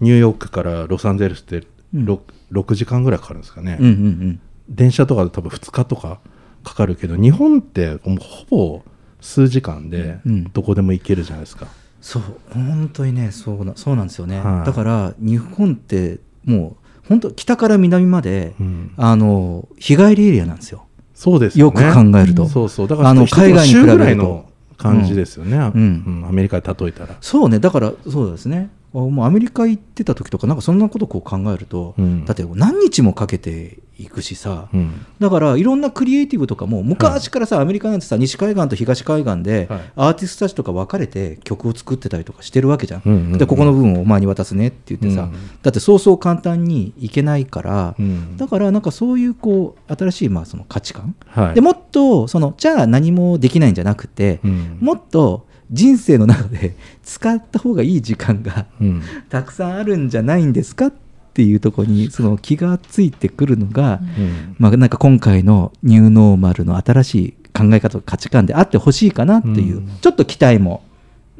[0.00, 1.62] ニューヨークからロサンゼルスって
[1.94, 2.20] 6,、
[2.52, 4.40] 6時間ぐらいかかるんですかね、うんうんうん。
[4.68, 6.20] 電車とかで多分2日とか
[6.64, 8.82] かかるけど日本ってもうほぼ
[9.20, 10.44] 数時間でうん。
[10.44, 11.66] どこでも行けるじゃないですか。
[12.00, 12.22] そう
[12.54, 14.66] 本当にねそうなそうなんですよね、はい。
[14.66, 18.94] だから日本ってもう本当北から南まで、うん。
[18.96, 20.86] あの日帰りエリアなんですよ。
[21.14, 22.46] そうですよく考えると。
[22.46, 22.88] そうそう。
[22.88, 23.92] だからあの海外に比べると。
[23.92, 24.49] 州ぐらいの
[24.80, 26.04] 感じですよね、うん。
[26.06, 26.26] うん。
[26.28, 27.16] アメリカで例えたら。
[27.20, 27.58] そうね。
[27.58, 28.70] だからそうですね。
[28.92, 32.24] あもうアメリカ行ってた時とかなんかそんなことこう考えると、うん。
[32.24, 35.06] だって何日もかけて行くしさ、うん。
[35.18, 39.80] だからいろんなクリエイティブとかも昔からさ、アメリカなんてさ西海岸と東海岸で、はい。
[39.96, 43.38] アーティストたちとか分かれて曲を作ってたりとかしてるわけじゃん,、うんうんうん。
[43.38, 45.32] でここの部分をお前に渡すねって言ってさ、うん
[45.62, 48.36] だってそうそう簡単にいけないから、うん。
[48.36, 51.54] だからなんかそういうこう新しいまあその価値観、はい。
[51.54, 54.78] でもっとそのじゃあ何もできないんじゃなくて、うん。
[54.80, 59.02] もっと人生の中で使った方がいい時間がうん。
[59.28, 61.09] たくさんあるんじゃないんですかって
[61.42, 70.82] いうところにその気がついてくるのが、うんまあ、なんか今回のニューノーマルの新しい考え方価値観であってほしいかなっていう、うんちょっと期待も、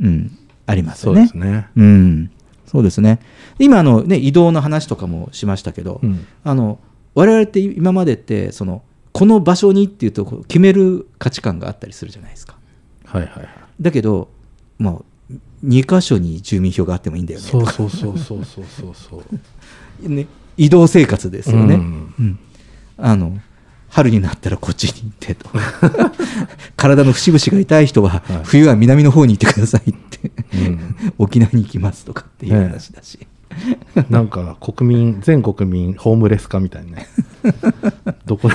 [0.01, 1.23] うん、ありますそよね。
[1.23, 1.69] うですね。
[1.77, 2.31] うん、
[2.67, 3.21] そうですね
[3.59, 6.79] 今あの、ね、移動の話とかもしましたけど、うんあの
[7.15, 12.57] 我々って今までってそのこの場所にっていうとこう決める価値観があったりするじゃないですか。
[13.05, 13.49] はいはいはい。
[13.81, 14.29] だけど、
[14.79, 19.25] まあ、2箇所に住民票があってもいいんだよねそうそうそうそうそうそうそう。
[20.09, 22.15] ね移動生活ですよね、うん。
[22.19, 22.39] うん。
[22.99, 23.39] あの
[23.89, 25.51] 春になったらこっちに行ってと。
[26.77, 30.31] 体の節々が痛い人は冬は南の方に行ってくださいって、
[31.19, 33.19] 沖縄に行きますとかっていう話だし、
[34.09, 37.09] なんか国民全国民ホームレス化みたいなね。
[38.27, 38.49] どこ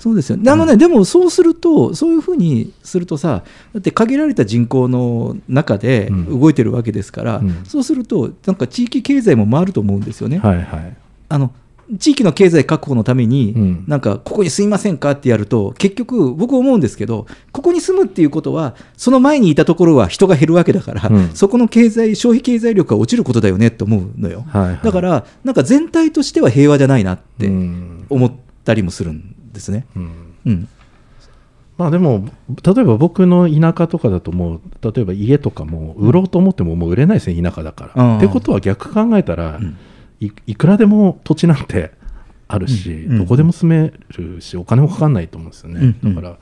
[0.00, 0.38] そうですよ。
[0.38, 0.50] ね。
[0.50, 7.64] あのね、でもそうすると、そういうふうにするとさ、だって限られた人口の中で動いてるわけですから、うん。
[7.64, 10.38] そうすると、なんか地域経済も回ると思うんですよね。
[10.38, 10.96] はいはい。
[11.28, 11.52] あの
[11.98, 13.84] 地域の経済確保のために、うん。
[13.88, 21.30] なんかここに住みませんかってやると、結局、僕思うんですけど、ここに住むっていうことは、その前にいたところは人が減るわけだから、うん。
[21.34, 24.44] そこの経済、消費経済力が落ちることだよねと思うのよ。
[24.48, 24.80] はいはい。
[24.82, 28.06] だから、なんか全体としては平和じゃないなってうん。
[28.08, 28.32] 思っ
[28.64, 29.86] たりもするんですね。
[29.96, 30.34] うん。
[30.46, 30.68] うん。
[31.78, 32.28] まあでも
[32.62, 38.16] 例えば僕の田舎とかだともう例えば家とかも売ろうと思ってももう売れないですね田舎だから、うん。
[38.18, 39.58] ってことは逆考えたら、
[40.20, 41.92] いいくらでも土地なんて
[42.48, 43.18] あるし、うん。
[43.18, 46.14] どこでも住めるしお金もかかんないと思うんですよね、うん。
[46.14, 46.36] だから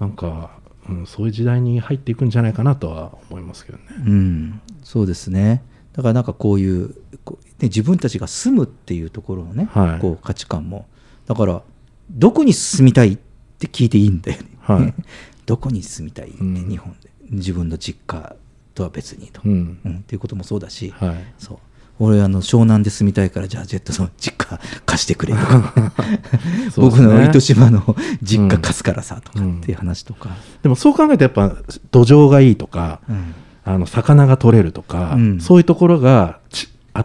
[0.00, 0.50] なんか、
[0.88, 3.84] うん、そういう時代に入っていくんじゃないかなとは思いますけどね。
[4.06, 5.62] うん、そうですね。
[5.92, 10.00] だからなんかこういうこう、ね、自分たちが住むっていうところのね、はい。
[10.00, 10.86] こう価値観も。
[11.26, 11.62] だから
[12.10, 13.16] どこに住みたいっ
[13.58, 14.48] て聞いていいんだよね。
[14.60, 14.94] はい。
[15.46, 16.68] どこに住みたいって、うん。
[16.68, 17.10] 日本で。
[17.30, 18.36] 自分の実家
[18.74, 19.78] とは別にと、うん。
[19.84, 19.96] うん。
[19.96, 21.16] っていうこともそうだし、はい。
[21.38, 21.58] そう。
[22.00, 25.74] 俺あの湘南で住みたいからじゃあジェットの実家貸してくれとか。
[26.06, 26.72] ね。
[26.76, 31.56] 僕の糸島の実家貸すからさとかっていう話とか、でもそう考えるとやっぱ
[31.90, 33.34] 土壌がいいとか、うん。
[33.64, 35.40] あの魚が取れるとか、うん。
[35.40, 36.37] そういうところがち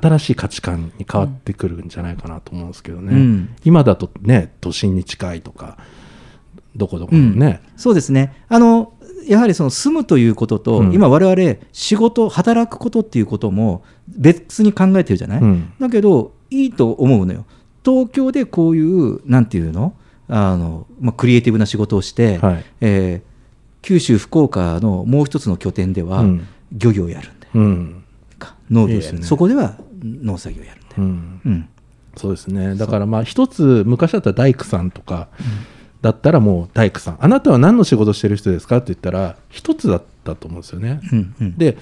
[0.02, 3.56] 新しい価値観に変わってくるんじゃないかなと思うんですけどね、うん。
[3.64, 5.78] 今だとね都心に近いとか
[6.76, 8.44] どこどこのね、そうですね。
[8.50, 8.94] あの
[9.28, 10.94] やはりその住むということと、うん。
[10.94, 15.74] 今我々仕事働くことっていうことも別に考えてるじゃない、うん。
[15.80, 17.46] だけどいいと思うのよ。
[17.86, 19.94] 東京でこういうなんていうの？
[20.28, 22.66] あの、まあ、クリエイティブな仕事をして、はい。
[22.82, 23.34] えー
[23.84, 26.48] 九州福岡のもう一つの拠点では、うん。
[26.72, 27.52] 漁業やるんだよ。
[27.56, 27.96] うん。
[27.96, 28.03] か
[28.74, 29.20] 農業やる。
[29.20, 31.42] ねそこでは農作業やるんだよ、うん。
[31.46, 31.70] うん。
[32.18, 32.76] そうですね。
[32.76, 35.30] だからまあ一つ昔だったら大工さんとか
[36.02, 37.18] だったらもう大工さん。
[37.20, 41.58] あなたは何の仕事してる人ですかって言ったら一つだったと思うんですよね、うんうん。
[41.58, 41.78] で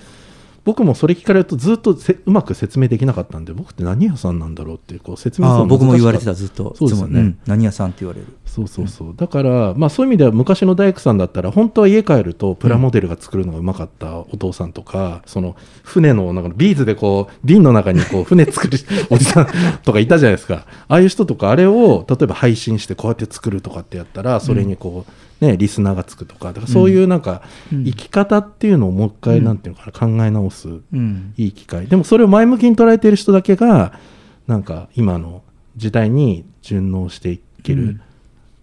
[0.64, 6.76] 僕もそれ聞かれるとずっとせうまく説明できなかったんで僕って何屋さんなんだろうっていうこう説明するの僕も言われてたずっと。
[6.76, 8.28] そうですよね、ん何屋さんって言われる。
[8.46, 18.78] そうそうそう、だから、まあ、そういう意味では昔の大工さんだったら本当は家帰るとプラモデルが作るのがうまかったお父さんとか、その船のなんかビーズでこう瓶の中にこう船作る
[19.10, 19.48] おじさん
[19.84, 20.66] とかいたじゃないですか。
[20.88, 27.42] ああいう人とかあれを例えば配信してこうやって作るとかってやったらそれにこう、ね、リスナーがつくとかだからそういうなんか
[27.74, 27.84] うん。
[27.84, 31.34] 生き方っていうのをもう一回なんていうのかな、考え直すうん。
[31.36, 31.88] いい機会。
[31.88, 34.00] でもそれを前向きに捉えている人だけが
[34.48, 35.42] なんか今の
[35.76, 38.02] 時代に順応していける、うん。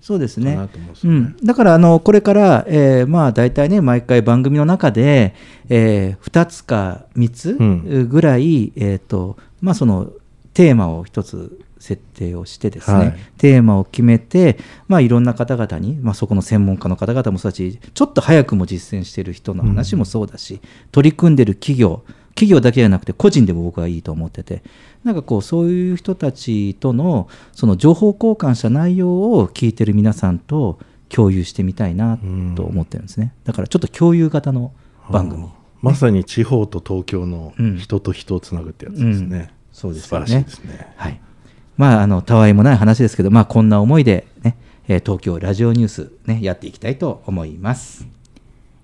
[0.01, 0.57] そうですね。
[0.57, 0.69] ね。
[1.05, 5.35] うん、だからあのこれから、えーまあ、大体ね毎回番組の中で、
[5.69, 8.09] え2つか3つうん。
[8.09, 10.13] ぐらい、えーとまあ、その
[10.55, 13.17] テーマを1つ設定をしてですね、はい。
[13.39, 20.61] テーマを決めて、まあ、いろんな方々に、まあ、そこの専門家の方々もそうだしちょっと早くも実践している人の話もそうだし、
[20.93, 22.03] 取り組んでる企業
[22.39, 24.63] 企業だけじゃなくて個人でも僕はいいと思ってて
[25.03, 32.19] なんかこうそういう人たちとのその情報交換した内容を聞いてる皆さんと共有してみたいな
[32.55, 33.33] と思ってるんですね。
[33.45, 34.73] だからちょっと共有型の
[35.11, 35.49] 番組、
[35.81, 39.39] まさに地方と東京のうん人と人をつなぐってやつですね。
[39.39, 39.49] うん。
[39.73, 40.93] そうです素晴らしいですね。
[40.97, 41.21] はい
[41.79, 44.57] まああのたわいもない話ですけどまあこんな思いでね、
[44.89, 48.07] えー東京ラジオニュースねやっていきたいと思います。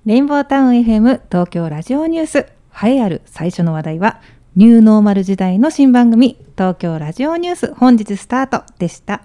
[0.06, 2.38] レインボータウン FM 東京ラジオニュース。
[2.82, 4.20] 栄えある最初の話題は
[4.56, 7.74] ニューノーマル時代の新番組東京ラジオニュース。
[7.74, 9.22] 本日スタートでした。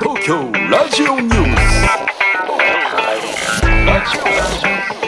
[0.00, 1.48] 東京ラジオニュー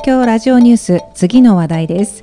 [0.00, 2.22] 東京ラジオニュース次の話題です。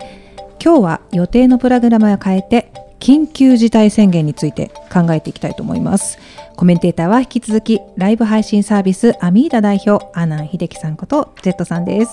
[0.59, 6.17] 今日は予定のプログラムを変えて緊急事態宣言について考えていきたいと思います。
[6.55, 12.11] コメンテーターは引き続きライブ配信サービスアミーダ代表阿南秀樹さんこと Z さんです。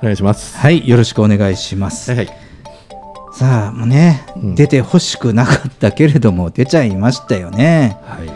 [0.00, 0.58] お願いします。
[0.58, 2.28] はいよろしくお願いします、はい
[3.32, 4.54] さあもうね、うん。
[4.54, 7.96] 出てほしくなかったけれども出ちゃいましたよね。
[8.04, 8.30] はい。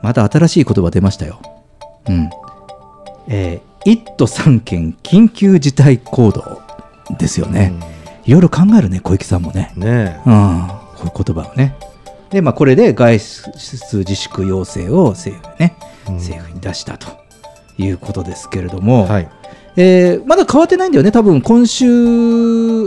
[0.00, 1.42] また新しい言葉出ましたよ。
[2.08, 2.30] うん。
[3.28, 6.60] えー、1都3県緊急事態行動
[7.18, 7.72] ですよね、
[8.26, 9.72] いろいろ考えるね小池さんもね。
[9.76, 11.74] うんねうん、こういう言葉をね。
[12.28, 15.74] で、まあ、これで外出自粛要請を政府,、ね
[16.06, 16.14] うん。
[16.16, 17.08] 政府に出したと
[17.78, 19.28] いうことですけれども、はい。
[19.76, 21.40] えーまだ変わってないんだよね、多分。
[21.40, 21.86] 今週、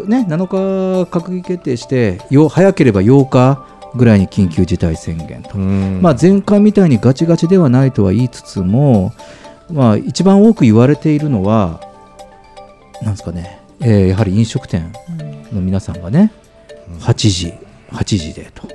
[0.05, 5.57] ね、7日閣議決定して、よ早ければ8日ぐらいに緊急事態宣言と。
[5.57, 5.99] うん。
[6.03, 9.13] まあ、前回みたいにガチガチではないとは言いつつも、
[9.71, 11.81] まあ、一番多く言われているのは、
[13.01, 14.91] なんですかね、えーやはり飲食店
[15.51, 16.31] の皆さんがね、
[16.99, 17.53] 8時、
[17.91, 18.67] 8時でと、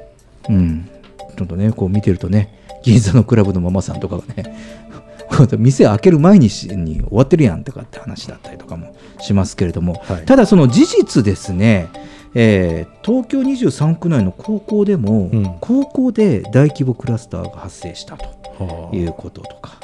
[0.49, 0.89] うん、
[1.37, 4.57] ちょっとね、こう見てるとね、銀座のクラブのママさんとかがね、
[5.59, 10.25] 店開ける前にしに終わってるやんとかって話だったりとかもしますけれども、はい。
[10.25, 11.89] ただその事実ですね、
[12.35, 15.57] えー東京23区内の高校でも、うん。
[15.61, 18.25] 高校で大規模クラスターが発生したと
[18.59, 18.97] はあ。
[18.97, 19.79] いうこととか。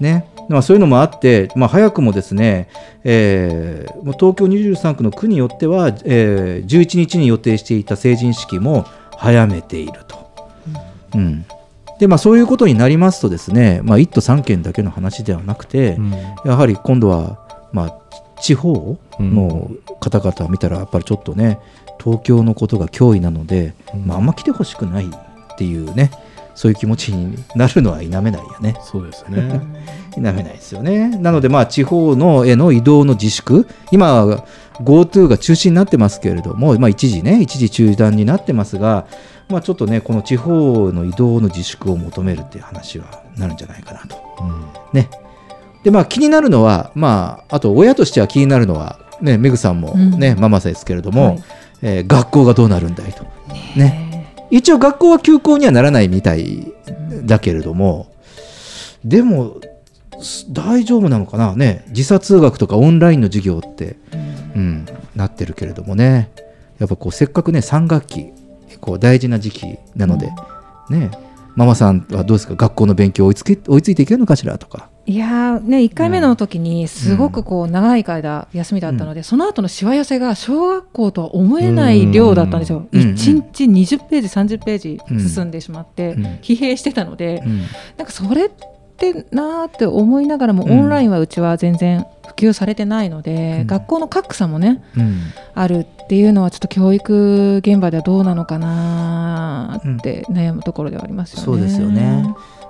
[0.00, 2.68] ねまあ、そういうのもあって、まあ、早くもですね、
[3.04, 8.86] えー東京23区の区によっては、えー11日に予定していた成人式も
[9.16, 10.30] 早めていると。
[11.14, 11.44] うん。
[11.98, 16.10] でまあ、そういうことになりますとですね、まあ、1都3県だけの話ではなくて、うん。
[16.44, 17.38] やはり今度は、
[17.72, 17.98] まあ、
[18.40, 19.70] 地方の
[20.00, 21.58] 方々を見たらやっぱりちょっとね
[22.02, 24.06] 東京のことが脅威なので、うん。
[24.06, 26.10] まあ、あんま来てほしくないっていうね
[26.54, 28.76] そういう気持ちになるのは否めないよね。
[28.82, 29.60] そうですね
[30.14, 31.08] 否めないですよね。
[31.08, 34.44] なので、まあ、地方のへの移動の自粛、今、
[34.80, 39.06] GoTo が中止になってますけれども、まあ、一時ね、一時中断になってますが、
[39.48, 44.16] まあ、ちょっとね、この地方の移動の自粛を求めるっていう話はなるんじゃないかなと。
[44.92, 45.10] ね。
[45.82, 51.42] で、まあ、気になるのは、まあ、あと、親としては気になるのは、ね、メグさんもね、うんママさんですけれども、はい
[51.82, 53.24] えー学校がどうなるんだいと。
[53.76, 54.13] ね。
[54.50, 56.72] 一応、学校は休校にはならないみたい
[57.24, 58.06] だけれども、
[59.04, 59.56] でも、
[60.50, 61.54] 大丈夫なのかな？
[61.56, 63.96] ね、時差通学とかオンラインの授業って、
[64.54, 64.86] うん、
[65.16, 66.30] なってるけれどもね、
[66.78, 68.32] やっぱこう、せっかくね、3学期、
[68.80, 70.30] こう大事な時期なので、
[70.88, 71.10] ね、
[71.56, 74.90] ママさんはどうですか、学校の勉強追いつけ追いついていけるのかしらとか。
[75.06, 83.00] いやーね1回目の時にすごくこう長い間休みだったので、その後のしわ寄せが小学校とは思えない量だったんですよ、うん。
[83.00, 83.14] 1
[83.52, 86.24] 日20ページ30ページ進んでしまって、うん。
[86.42, 87.58] 疲弊してたので、うん。
[87.98, 88.66] なんかそれって
[89.32, 95.20] なーって思いながらも、うんオンラインはうちは全然普及されてないので、うん学校の格差もねうん
[95.54, 101.44] あるっていうのはちょっと教育現場ではどうなのかなーって悩むところではありますよね。
[101.44, 102.24] そうですよね。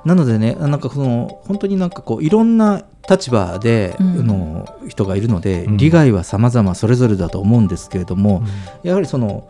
[0.05, 4.27] なのでね、なんかその本当になんかこういろんな立場でうん。
[4.27, 5.77] の人がいるので、うん。
[5.77, 8.43] 利害は様々それぞれだと思うんですけれども、
[8.83, 9.49] やはりその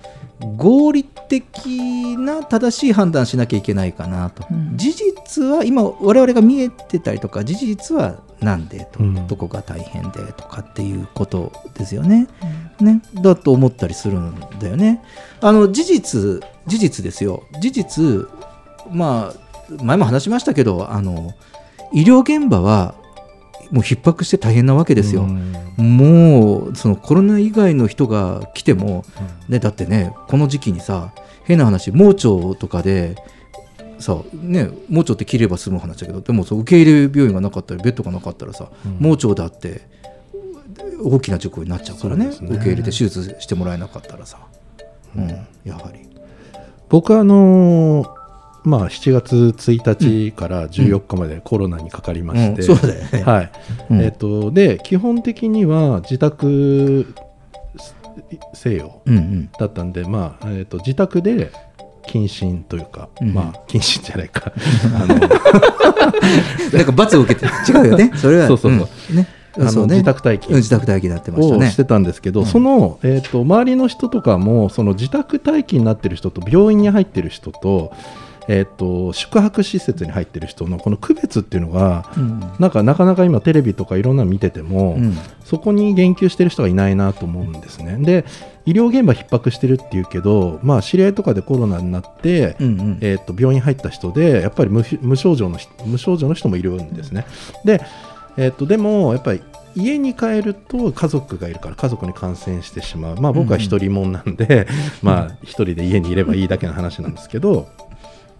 [0.56, 4.76] 合理的な正しい判断しなきゃいけないかなと、うん。
[4.76, 9.26] 事実は今我々が見えてたりとか事実はなんでと、うん。
[9.26, 12.26] どこが大変でとかっていうことですよね。
[12.80, 13.02] ね。
[13.22, 15.02] だと思ったりするんだよね。
[15.40, 17.44] あの事実事実ですよ。
[17.60, 18.28] 事実
[18.90, 19.43] まあ
[19.82, 21.34] 前も話しましたけどあの
[21.92, 22.94] 医療現場は
[23.70, 25.22] もう逼迫して大変なわけですよ。
[25.76, 29.04] もうそのコロナ以外の人が来ても、
[29.48, 31.12] ね、だってねこの時期にさ
[31.44, 33.16] 変な話盲腸とかで
[33.98, 38.70] さね盲腸って切れば済む話だけどでもそう受け入れ病院がなかったりベッドがなかったらさ、
[39.00, 39.82] 盲腸だって
[41.02, 42.28] 大きな事故になっちゃうからね。
[42.28, 42.36] ね。
[42.40, 44.38] 受け入れて手術してもらえなかったらさ、
[45.16, 45.28] うん
[45.64, 46.08] やはり。
[46.88, 48.23] 僕はあのー
[48.64, 52.76] まあ、7月1日から14日までコロナにかかりまして、うん。
[52.76, 53.22] そうだよね。
[53.22, 53.52] はい。
[53.90, 54.00] うん。
[54.00, 57.14] えっとで基本的には自宅
[58.54, 59.02] 西洋
[59.58, 61.52] だったんで、まあえっと自宅で
[62.06, 63.34] 謹慎というか、うん。
[63.34, 64.52] まあ謹慎じゃないか。
[64.96, 65.06] あの
[66.72, 67.46] なんか罰を受けて。
[67.70, 68.12] 違うよね。
[68.14, 68.46] それは。
[68.46, 68.88] そうそうそう。
[69.10, 69.16] うん。
[69.16, 69.28] ね。
[69.56, 70.50] あの自宅待機。
[70.50, 71.66] うん自宅待機になってましたね。
[71.66, 72.46] をしてたんですけど、うん。
[72.46, 77.92] その、えー、と周りの人とかもその自宅待機になってる人と病院に入ってる人と,、
[78.48, 82.40] えー、と宿泊施設に入ってる人のこの区別っていうのが、うん。
[82.58, 85.16] なんかなかなか今テレビとかいろんなの見てても、うん。
[85.44, 87.96] そこに言及してる人がいないなと思うんですね。
[87.98, 88.24] で
[88.66, 92.98] 医療現場逼迫してるっていうけど、まあ、知り合いとかでコロナになって、うんうん。
[93.00, 97.26] えー、と病院入った人でやっぱり無無症状の人無症状の人もいるんですね。
[97.64, 97.82] で,、
[98.36, 99.42] えー、とでもやっぱり
[99.76, 104.66] 家に帰ると家族がいるから家族に感染してしまう、まあ、僕は一人もんなんで、
[105.02, 107.68] まあ、一人で家にいればいいだけの話なんですけど、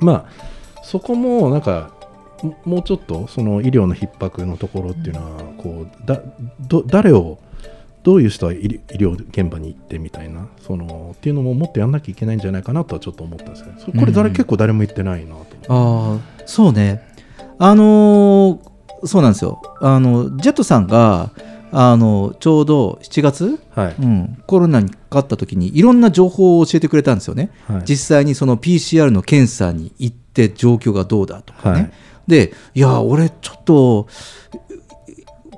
[0.05, 1.91] まあ、そこもなんか
[2.43, 6.21] ももうちょっとその医療の逼迫のところっていうのはこうだ
[6.61, 7.39] ど誰を
[8.03, 13.75] どういう人は医療現場に行ってみたいなそのっていうのももっとやんなきゃいけないんじゃないかなとはちょっと思ったんですよね。
[13.79, 15.45] それこれ誰、うん結構誰も言ってないなと。
[15.69, 17.03] ああそうね
[17.59, 18.75] あのー
[19.07, 21.31] そうなんですよあのジェットさんが
[21.77, 23.95] あのちょうど7月、はい。
[24.01, 27.83] うん、コロナにかかった時にいろんな情報を教えてくれたんですよね、はい。
[27.85, 31.93] 実際にその PCR の検査に行って状況がどうだとかね、はい。
[32.29, 34.07] でいや俺ちょっと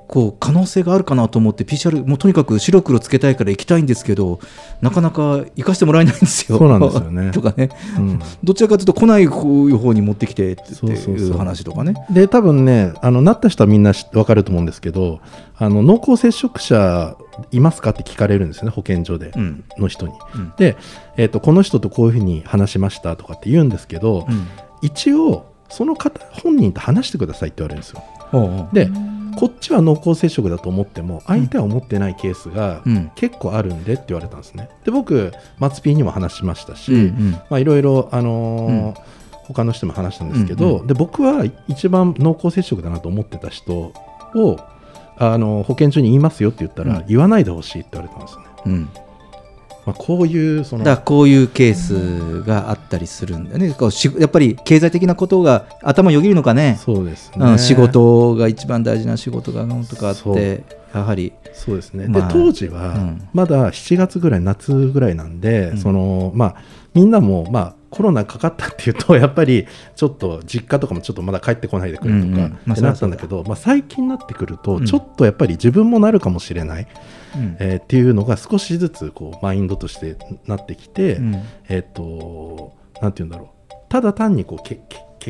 [0.07, 4.39] こう可能性があるかなと思って PCR もうとにかく白黒つけたいから行きたいんですけど
[4.81, 6.57] なかなか行かしてもらえないんですよ。
[6.57, 7.31] そうなんですよね。
[7.33, 8.19] とかね、うん。
[8.43, 11.37] どちらかというと来ない方方に持ってきてってそうそうそういう。
[11.37, 11.93] 話とかね。
[12.09, 15.19] で多分ねあのなった人はみんな知分かると思うんですけど
[15.57, 17.15] あの濃厚接触者
[17.51, 19.63] いますかって聞かれるんですよね保健所で、うん。
[19.77, 20.13] の人に。
[20.35, 20.53] うん。
[20.57, 20.77] で、
[21.17, 24.47] えーと、この人とこういうふうに話しましたとかって言うんですけど、うん。
[24.81, 28.03] 一応その方本人と話してくださいって言われるんですよ。
[28.31, 28.75] ほうほう。
[28.75, 28.89] で
[29.37, 33.11] こっちは濃厚接触だと思っても相手は思ってないケースがうん。
[33.15, 34.69] 結構あるんでって言われたんですね。
[34.83, 37.13] で僕松 P にも話しましたし、
[37.51, 39.01] いろいろ、あのー
[39.47, 43.93] 他の人も話したんですけど、うんうで僕は一番濃厚接触だなと思ってた人
[44.35, 44.59] を
[45.17, 47.05] あの保健所に言いますよって言ったら、うん。
[47.07, 48.43] 言わないでほしいって言われたんですね。
[48.65, 48.89] うん
[49.87, 63.29] まあ、こういうそのだこういうケースがあったりするんだよね、こうしやっぱり経済的なことが頭よぎるのかね、そうですね、うん、仕事が一番大事な仕事がとかあって、やはり、そうですね、まあで当時はうん。
[63.31, 65.77] まだ7月ぐらい夏ぐらいなんで、うん。
[65.77, 66.55] そのまあ、
[66.93, 74.85] みんなも、まあ、コロナかかったっていうと やっぱりちょっと実家とかもちょっとまだ帰ってこないでくれとかってなったんだけど、まあ、最近になってくるとうん。
[74.85, 76.87] ちょっとやっぱり自分もなるかもしれない、うん
[77.59, 81.43] えーっていうのが少しずつこうマインドとしてなってきて、うん。
[81.69, 83.73] えっ、となんて言うんだろう。
[83.89, 84.81] ただ単にこうけ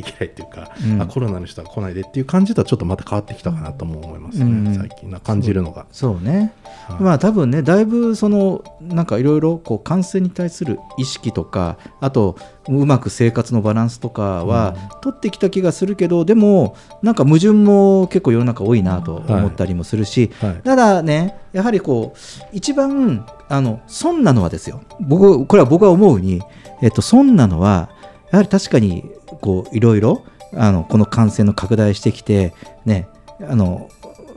[0.01, 1.01] け毛嫌いっていうか、うん。
[1.01, 4.75] あコロナの人は来ないでっていう感じとはちょっとまた変わってきたかなとも思いますね、うん。
[4.75, 5.09] 最近。
[5.09, 5.85] な感じるのが。
[5.91, 6.53] そうね、
[6.87, 7.01] はい。
[7.01, 12.37] まあ多分ね、だいぶそのなんかいろいろこう感染に対する意識とか、あと
[12.67, 20.61] うまく生活のバランスとかは取ってきた気がするけど、でも、なんか矛盾も結構世の中多いなと思ったりもするし、はい。
[20.63, 22.17] ただね、やはりこう
[22.51, 26.41] 一番あの損なのはですよ、僕これは僕が思うに、
[26.81, 27.89] えっと、損なのは、
[28.31, 30.23] やはり確かにこういろいろ
[30.53, 32.53] あのこの感染の拡大してきて、
[32.85, 33.07] ね
[33.41, 33.89] あの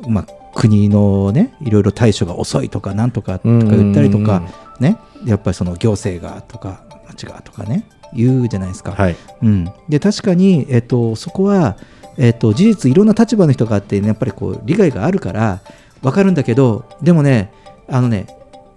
[0.09, 4.43] まあ、国のねいろいろ対処が遅いとかなんとかとか言ったりとか、
[4.79, 8.93] ね、やっぱりその行政がとか町がとかね言うじゃないですか。
[8.93, 9.17] はい。
[9.43, 11.77] うん、で確かに、えっと、そこは、
[12.19, 15.61] えっと、事実いろんな立場の人があって、ね、やっぱりこう利害があるから
[16.03, 17.53] 分かるんだけどでもね
[17.89, 18.27] あのね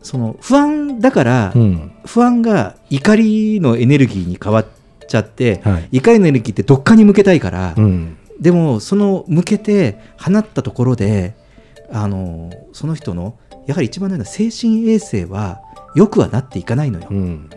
[0.04, 1.92] その不安だから、うん。
[2.06, 4.66] 不安が怒りのエネルギーに変わっ
[5.14, 5.89] ちゃって、はい。
[5.91, 8.18] 怒りのエネルギーってどっかに向けたいから、うん。
[8.39, 11.36] でもその向けて放ったところで
[11.91, 13.38] あのその人の
[13.68, 15.61] やはり一番大事な精神衛生は
[15.95, 17.07] 良くはなっていかないのよ。
[17.11, 17.49] うん。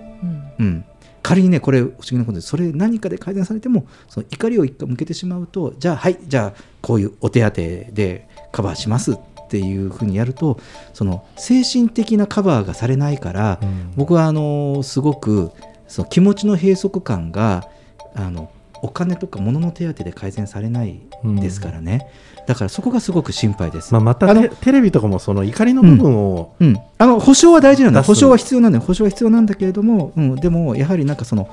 [0.58, 0.84] うん、
[1.22, 9.16] 仮にねこれ不思議なことでそれ何かで改善されてもその怒りを一回向けてしまうとじゃあはいじゃあこういうお手当でカバーしますっ
[9.48, 10.58] ていうふうにやると
[10.94, 13.92] その精神的なカバーがされないから、うん。
[13.96, 15.50] 僕はあのすごく
[15.88, 17.68] その気持ちの閉塞感が
[18.14, 18.50] あの
[18.82, 22.06] お金とか物の手当で改善されないですからね、
[22.46, 23.92] だからそこがすごく心配です。
[23.92, 28.84] まあ、またテテレビとかもその怒りの部分を、うん、あの保証は大事なんだ保証は必要なんだよ。
[28.84, 31.48] 保証は必要なんだけれども、うん、でもやはりなんかその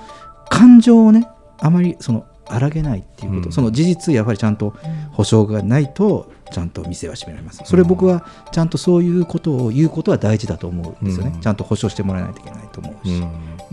[0.49, 1.27] 感情をね
[1.59, 3.51] あまりその荒げないっていうこと、うん。
[3.53, 4.75] その事実やはりちゃんと
[5.11, 7.61] 保証がないとちゃんと店は閉められます。
[7.65, 11.41] それ僕はちゃんとそういうことを言うことは大事だと思うんですよね、うん。
[11.41, 13.23] ちゃんと保証してもらわないといけないと思うし、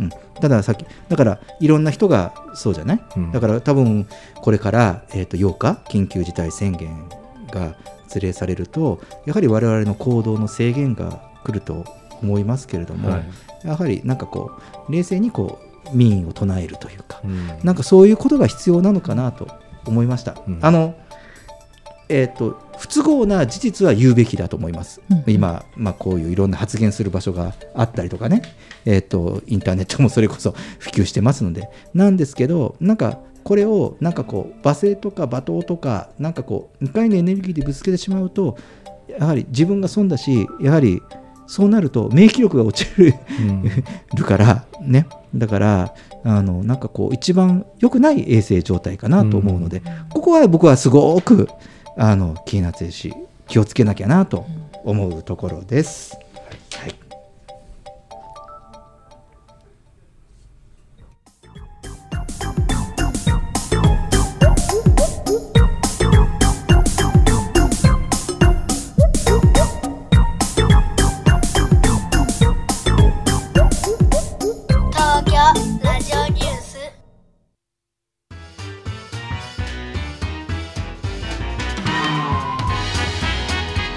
[0.01, 0.05] うん。
[0.07, 3.33] うん、たださっきだからいろんな人がそうじゃない、うん。
[3.33, 7.09] だから多分これから、えー、と8日緊急事態宣言
[7.51, 11.85] が発令されるとやはり我々の行動の制限が来ると
[12.23, 13.25] 思いますけれども、はい。
[13.65, 14.53] やはりなんかこ
[14.89, 15.59] う冷静にこ
[15.93, 17.49] う民意を唱えるというか、うん。
[17.63, 19.49] なんかそういうことが必要なのかなと
[19.87, 20.37] 思いました。
[20.47, 20.59] うん。
[20.63, 20.95] あの
[22.09, 25.25] えー、と不都合な事実は言うべきだと思います、うん。
[25.27, 28.43] 今、まあ、こういういろんな発言する場所があったりとかね、
[28.85, 31.69] えー、とインターネットもそれこそ 普及してますので。
[31.95, 38.59] なんですけどなんかこれをなんかこう罵声とか罵倒とかなんかこう怒りのエネルギーでぶつけてしまうと
[39.09, 41.03] やはり自分が損だしやはり
[41.47, 43.65] そうなると免疫力が落ちるうん。
[44.15, 45.07] るからね。
[45.35, 51.49] だからあのなんかこう一番良くない衛生状態かなと思うので、ここは僕はすごく
[52.03, 53.13] あの気になってるし
[53.47, 54.47] 気をつけなきゃなと
[54.85, 56.19] 思うところです。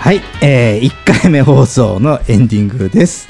[0.03, 3.29] はい、えー、1回目放送のエンディングです。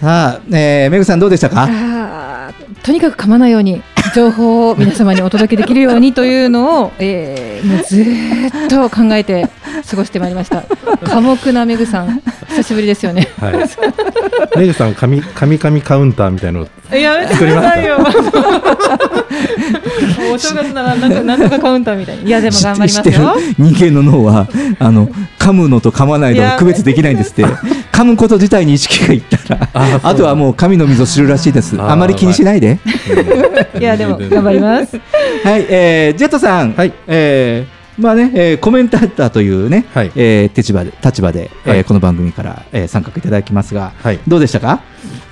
[0.00, 2.52] さあ、えー、めぐさんどうでしたか？
[2.84, 3.82] とにかく噛まないように
[4.14, 9.48] 情報を皆様にお届けできるようにというのを、 えー、もうずーっと考えて
[9.90, 10.62] 過ごしてまいりました
[11.08, 14.58] 寡黙なめぐさん久しぶりですよねはい。
[14.60, 17.98] メグさん、神、神々カウンターみたいなのをやめてくださいよ。
[20.32, 22.24] お正月ならなんかなんとかカウンターみたいに。
[22.24, 23.36] いやでも頑張りますよ。
[23.58, 27.44] 人間の脳はあの噛むのと噛まないのを区別できないんですって。
[27.44, 31.76] 噛むこと自体に意識がいったらああとはもう神の溝知るらしいです。
[31.80, 32.78] あまり気にしないで。
[33.78, 34.98] いやでも頑張ります。
[35.44, 36.92] はい、えー、ジェットさん、はい。
[37.06, 40.12] えーまあね、えーコメンテーターというね、はい。
[40.16, 41.78] えー立場で立場で、はい。
[41.78, 44.20] えーこの番組から、えー参画いただきますが、はい。
[44.26, 44.80] どうでしたか？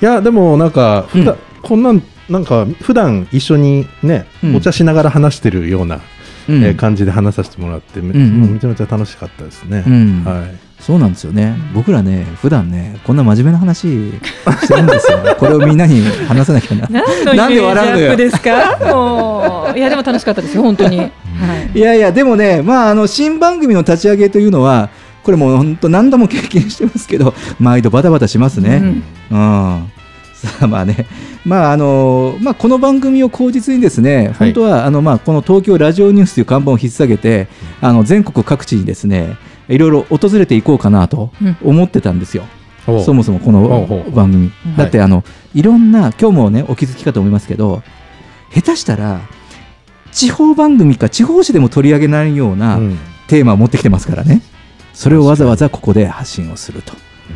[0.03, 6.01] いや、でもなんか、うんこんなん、なんか、普段一緒にね、うんお茶しながら話してるような、
[6.49, 9.85] うんえー感じで話させてもらって、めうんうんもうめちゃめちゃ楽しかったですね。
[9.87, 10.55] うんはい。
[10.81, 11.57] そうなんですよね。
[11.75, 13.79] 僕らね、普段ね、こんな真面目な話
[14.63, 15.19] してるんですよ。
[15.37, 16.89] これをみんなに話さなきゃな。
[17.35, 18.79] なんで笑うのよアップですか？
[18.95, 21.11] もういやでも楽しかったですよ本当に、はい
[21.75, 24.89] いやいや、でもね、まあ、あの新番組の立ち上げというのは、
[25.25, 28.77] これもう本当何度も経験してますけど、毎度バタバタしますね。
[29.33, 29.85] うん。
[30.35, 31.07] さあまあね、
[31.49, 37.49] まああのまあ、この番組を口実にですね、本当はあの、まあ、この東京ラジオニュースという看板を引っ提げて、
[37.81, 39.39] あの全国各地にですね
[39.69, 41.57] いろいろ訪れていこうかなとうん。
[41.63, 42.45] 思ってたんですよ、
[42.85, 43.03] ほう。
[43.03, 44.53] そもそもこの番組。
[44.67, 45.25] うんだってあの、
[45.55, 47.83] いろんな、今日もね、お気づきかと思いますけど、
[48.53, 49.23] 下手したら、
[50.13, 52.99] 地方番組か地方紙でも取り上げないようなうん。
[53.27, 54.43] テーマを持ってきてますからね、
[54.93, 56.93] それをわざわざここで発信をすると。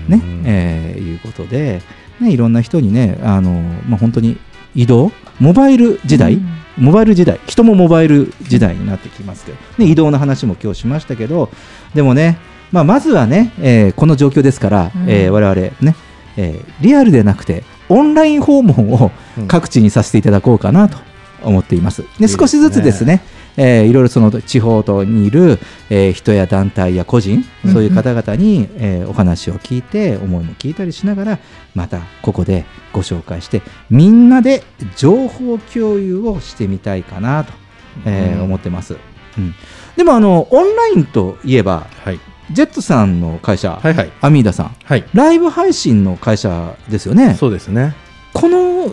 [0.09, 0.21] ね。
[0.23, 0.43] うん。
[0.45, 1.81] えーいうことで、
[2.21, 3.53] ね、いろんな人にね、あの
[3.89, 4.39] まあ、本当に
[4.75, 6.47] 移動、モバイル時代、うん。
[6.79, 11.51] モバイル時代、人もモバイル時代になってきますけど、ね、移動の話も今日しましたけど、
[11.95, 12.39] でもね、
[12.71, 15.05] まあ、まずはね、えーこの状況ですから、うん。
[15.11, 15.97] えー我々ね、
[16.37, 19.49] えーリアルでなくて、オンライン訪問をうん。
[19.49, 20.97] 各地にさせていただこうかなと
[21.43, 22.03] 思っています。
[22.03, 22.39] でですね。
[22.39, 23.23] 少しずつですね、
[23.57, 25.59] えーいろいろその地方とにいる、
[25.91, 31.39] えー人や団体や個人、うんそういう方々に、えーお話を聞いて、思いも聞いたりしながら、
[31.75, 34.63] またここでご紹介して、みんなで
[34.97, 37.53] 情報共有をしてみたいかなと、
[38.07, 38.97] えーうん思ってます。
[39.39, 39.55] うん
[39.97, 42.21] でもあの、オンラインといえば、はい。
[42.51, 44.11] ジェットさんの会社、はいはい。
[44.23, 45.05] アミーダさん、はい。
[45.13, 47.35] ライブ配信の会社ですよね。
[47.35, 47.95] そうですね。
[48.33, 48.91] この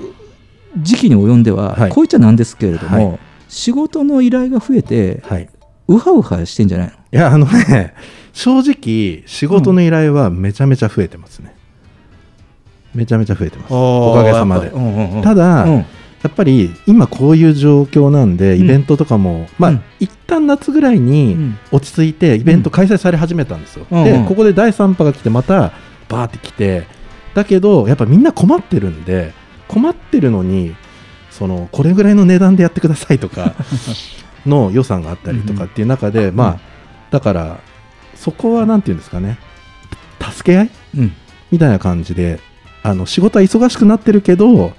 [0.77, 3.17] 時期に及んでは、はいこういっちゃなんですけれども、は
[3.49, 5.49] 仕事の依頼が増えて、はい。
[5.89, 6.93] ウハウハしてんじゃないの？
[6.93, 7.93] いや、あのね、
[8.31, 11.53] 正直、仕事の依頼はめちゃめちゃ増えてますね。
[12.93, 13.73] めちゃめちゃ増えてます。
[13.73, 14.67] おかげさまで。
[14.67, 15.21] うんうんうん。
[15.21, 15.71] ただ、うん。
[15.73, 15.85] や
[16.27, 18.61] っぱり今こういう状況なんで、ん。
[18.61, 19.81] イベントとかも、まあ、うん。
[19.99, 21.57] 一旦夏ぐらいにうん。
[21.71, 23.87] 落ち着いて、イベント開催され始めたんですよ。
[23.89, 24.05] うんうん。
[24.05, 25.71] で、ここで第3波が来て、また
[26.07, 26.85] バーって来て、
[27.33, 29.33] だけど、やっぱみんな困ってるんで、
[29.67, 30.75] 困ってるのに、
[31.39, 33.55] そのこれぐらいの値段でやってくださいとか
[34.45, 36.59] の予算があったりとかっていう中で、まあ、
[37.11, 37.59] だから、
[38.15, 39.37] そこはなんていうんですかね、
[40.19, 41.13] 助け合いうん。
[41.49, 42.41] みたいな感じで、
[42.83, 44.73] あの仕事は忙しくなってるけど、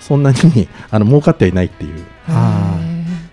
[0.00, 2.04] そんなに あの儲かってはいないっていう。
[2.28, 2.78] あ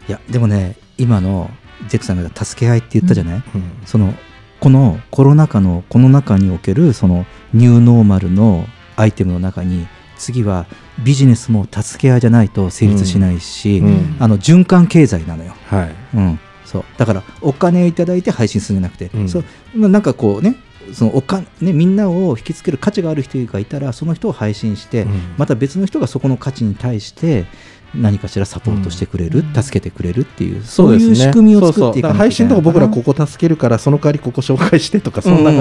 [0.08, 1.50] いやでもね今の
[1.88, 3.64] ジェットさんが助け合いって言ったじゃない、うん。
[3.86, 4.14] その
[4.60, 10.66] このコロナ禍のこの中におけるそのニューノーマルのアイテムの中に次は
[11.04, 14.18] ビジネスも助け合いじゃないと成立しないし、うん。
[14.20, 15.54] あの循環経済なのよ。
[15.68, 15.96] はい。
[16.16, 16.84] うん、そう。
[16.98, 19.30] だからお金をいただいて配信するんじゃなくて、うん。
[19.30, 19.44] そう。
[19.76, 20.56] まあなんかこうね
[20.94, 25.34] そのお金ねみんなを引きつける価値がある人がいたらその人を配信して、うん。
[25.38, 27.46] また別の人がそこの価値に対して
[27.94, 29.64] 何かしらサポートしてくれる、うん。
[29.64, 32.50] 助けてくれるっていうそういう仕組みを作っていか配なきゃいけない。
[32.50, 35.52] 信とか僕らここ助けるからその代わりここ紹介してとかそんな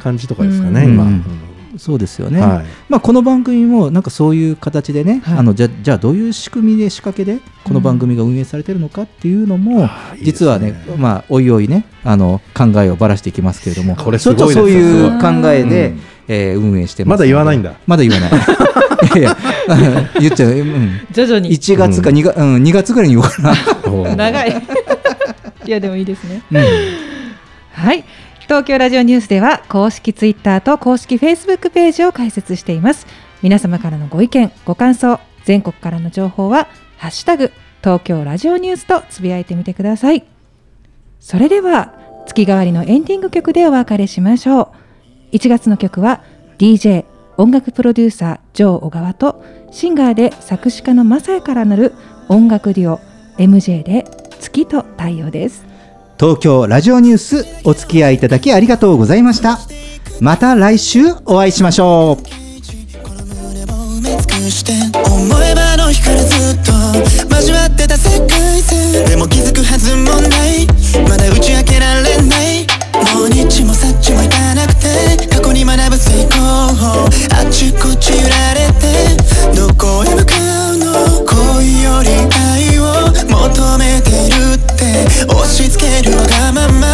[0.00, 0.94] 感じとかですかね、うん。
[0.94, 1.24] 今、うん
[1.78, 2.66] そうですよね、はい。
[2.88, 5.38] まあ、この番組もなんかそういう形でね、はい。
[5.38, 10.46] あのじゃじゃあどういう仕組みで仕掛けでこの番組が運営されてるのかっていうのも、あいいですね。
[10.46, 16.00] 実はねまあ、おいおいねあの考えをばらしていきますけれどもこれすごいですちょっとそういうす考えで、うん。
[16.28, 17.10] えー運営してます。
[17.10, 17.74] まだ言わないんだ。
[17.86, 18.30] まだ言わない。
[19.18, 21.50] いやいや言っちゃう、うん、徐々に。
[21.50, 24.62] 1月か 2, 月、うん、2月ぐらいに言おうかな、 長い。
[25.66, 26.42] いやでもいいですね。
[26.50, 26.58] うん。
[27.72, 28.04] はい
[28.46, 33.04] 東京ラジオニュースでは公式ツイッターと公式フェイスブックページを開設しています。
[33.42, 37.50] 皆様からのご意見ご感想全国からの情報はハッシュタグ
[37.82, 40.24] 東京ラジオニュースとつぶやいてみてください。
[41.18, 41.92] それでは
[42.28, 44.72] 月替わりのエンディング曲でお別れしましょ
[45.32, 45.34] う。
[45.34, 46.22] 1月の曲は
[46.58, 47.04] DJ
[47.38, 51.94] 音楽プロデューサージョー小川とシンガーで作詞家のマサヤからなる
[52.28, 53.00] 音楽デュオ
[53.38, 54.04] MJ で
[54.38, 55.75] 月と太陽です。
[56.18, 59.58] 東京ラジオニュースお付き合いいただきありがとうございました。
[60.20, 62.24] また来週お会いしましょう。
[65.04, 66.72] 思えばの日からずっと
[67.34, 70.66] 交わってた世界線でも気づくはずもない。
[71.08, 72.66] まだ打ち明けられない。
[73.14, 76.40] もう日もさっちもいかなくて過去に学ぶ成功
[76.74, 77.04] 法。
[77.36, 79.16] あっちこっち揺られて
[79.54, 80.32] どこへ向か
[80.72, 80.86] うの？
[81.26, 84.05] 恋より愛を求めて
[84.76, 84.84] って
[85.32, 86.86] 押し付けるわがまま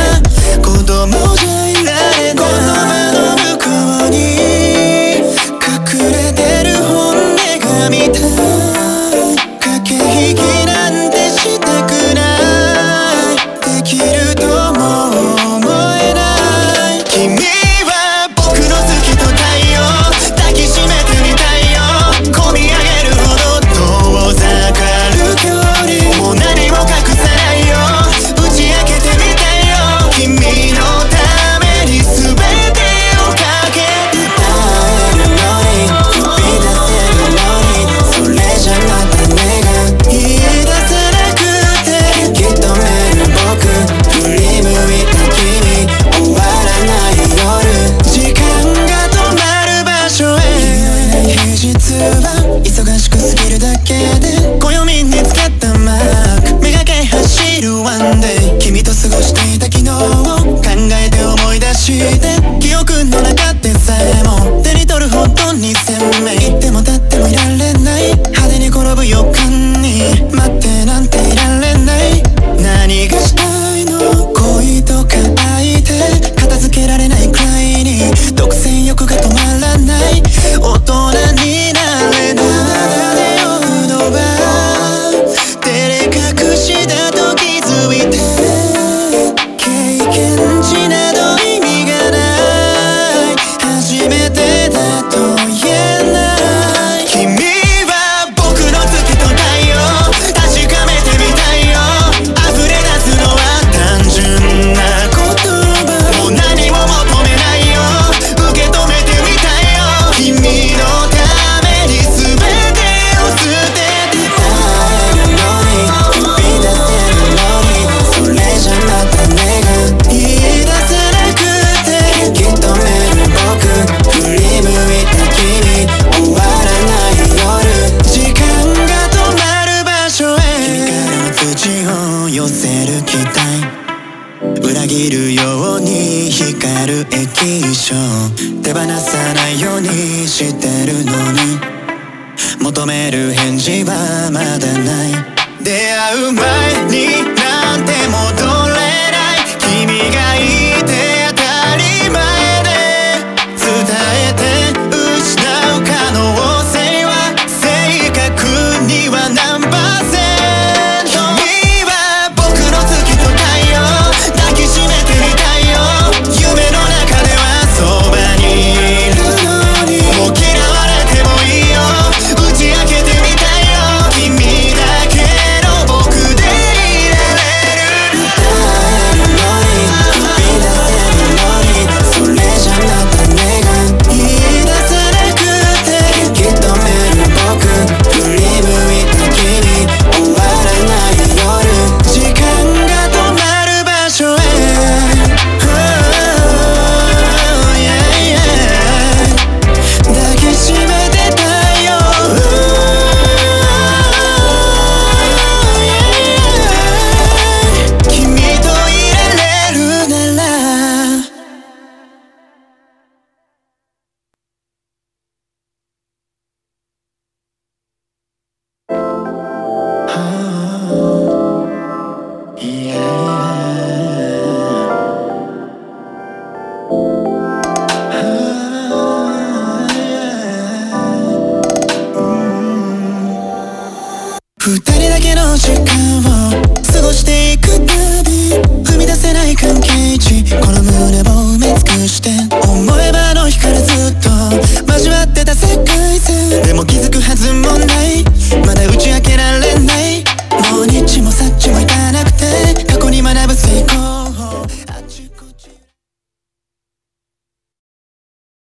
[0.63, 2.45] 子供じゃいられない。
[2.45, 3.67] 言葉の向こ
[4.07, 4.17] うに
[5.59, 5.67] 隠
[6.13, 8.32] れてる本音が見たい。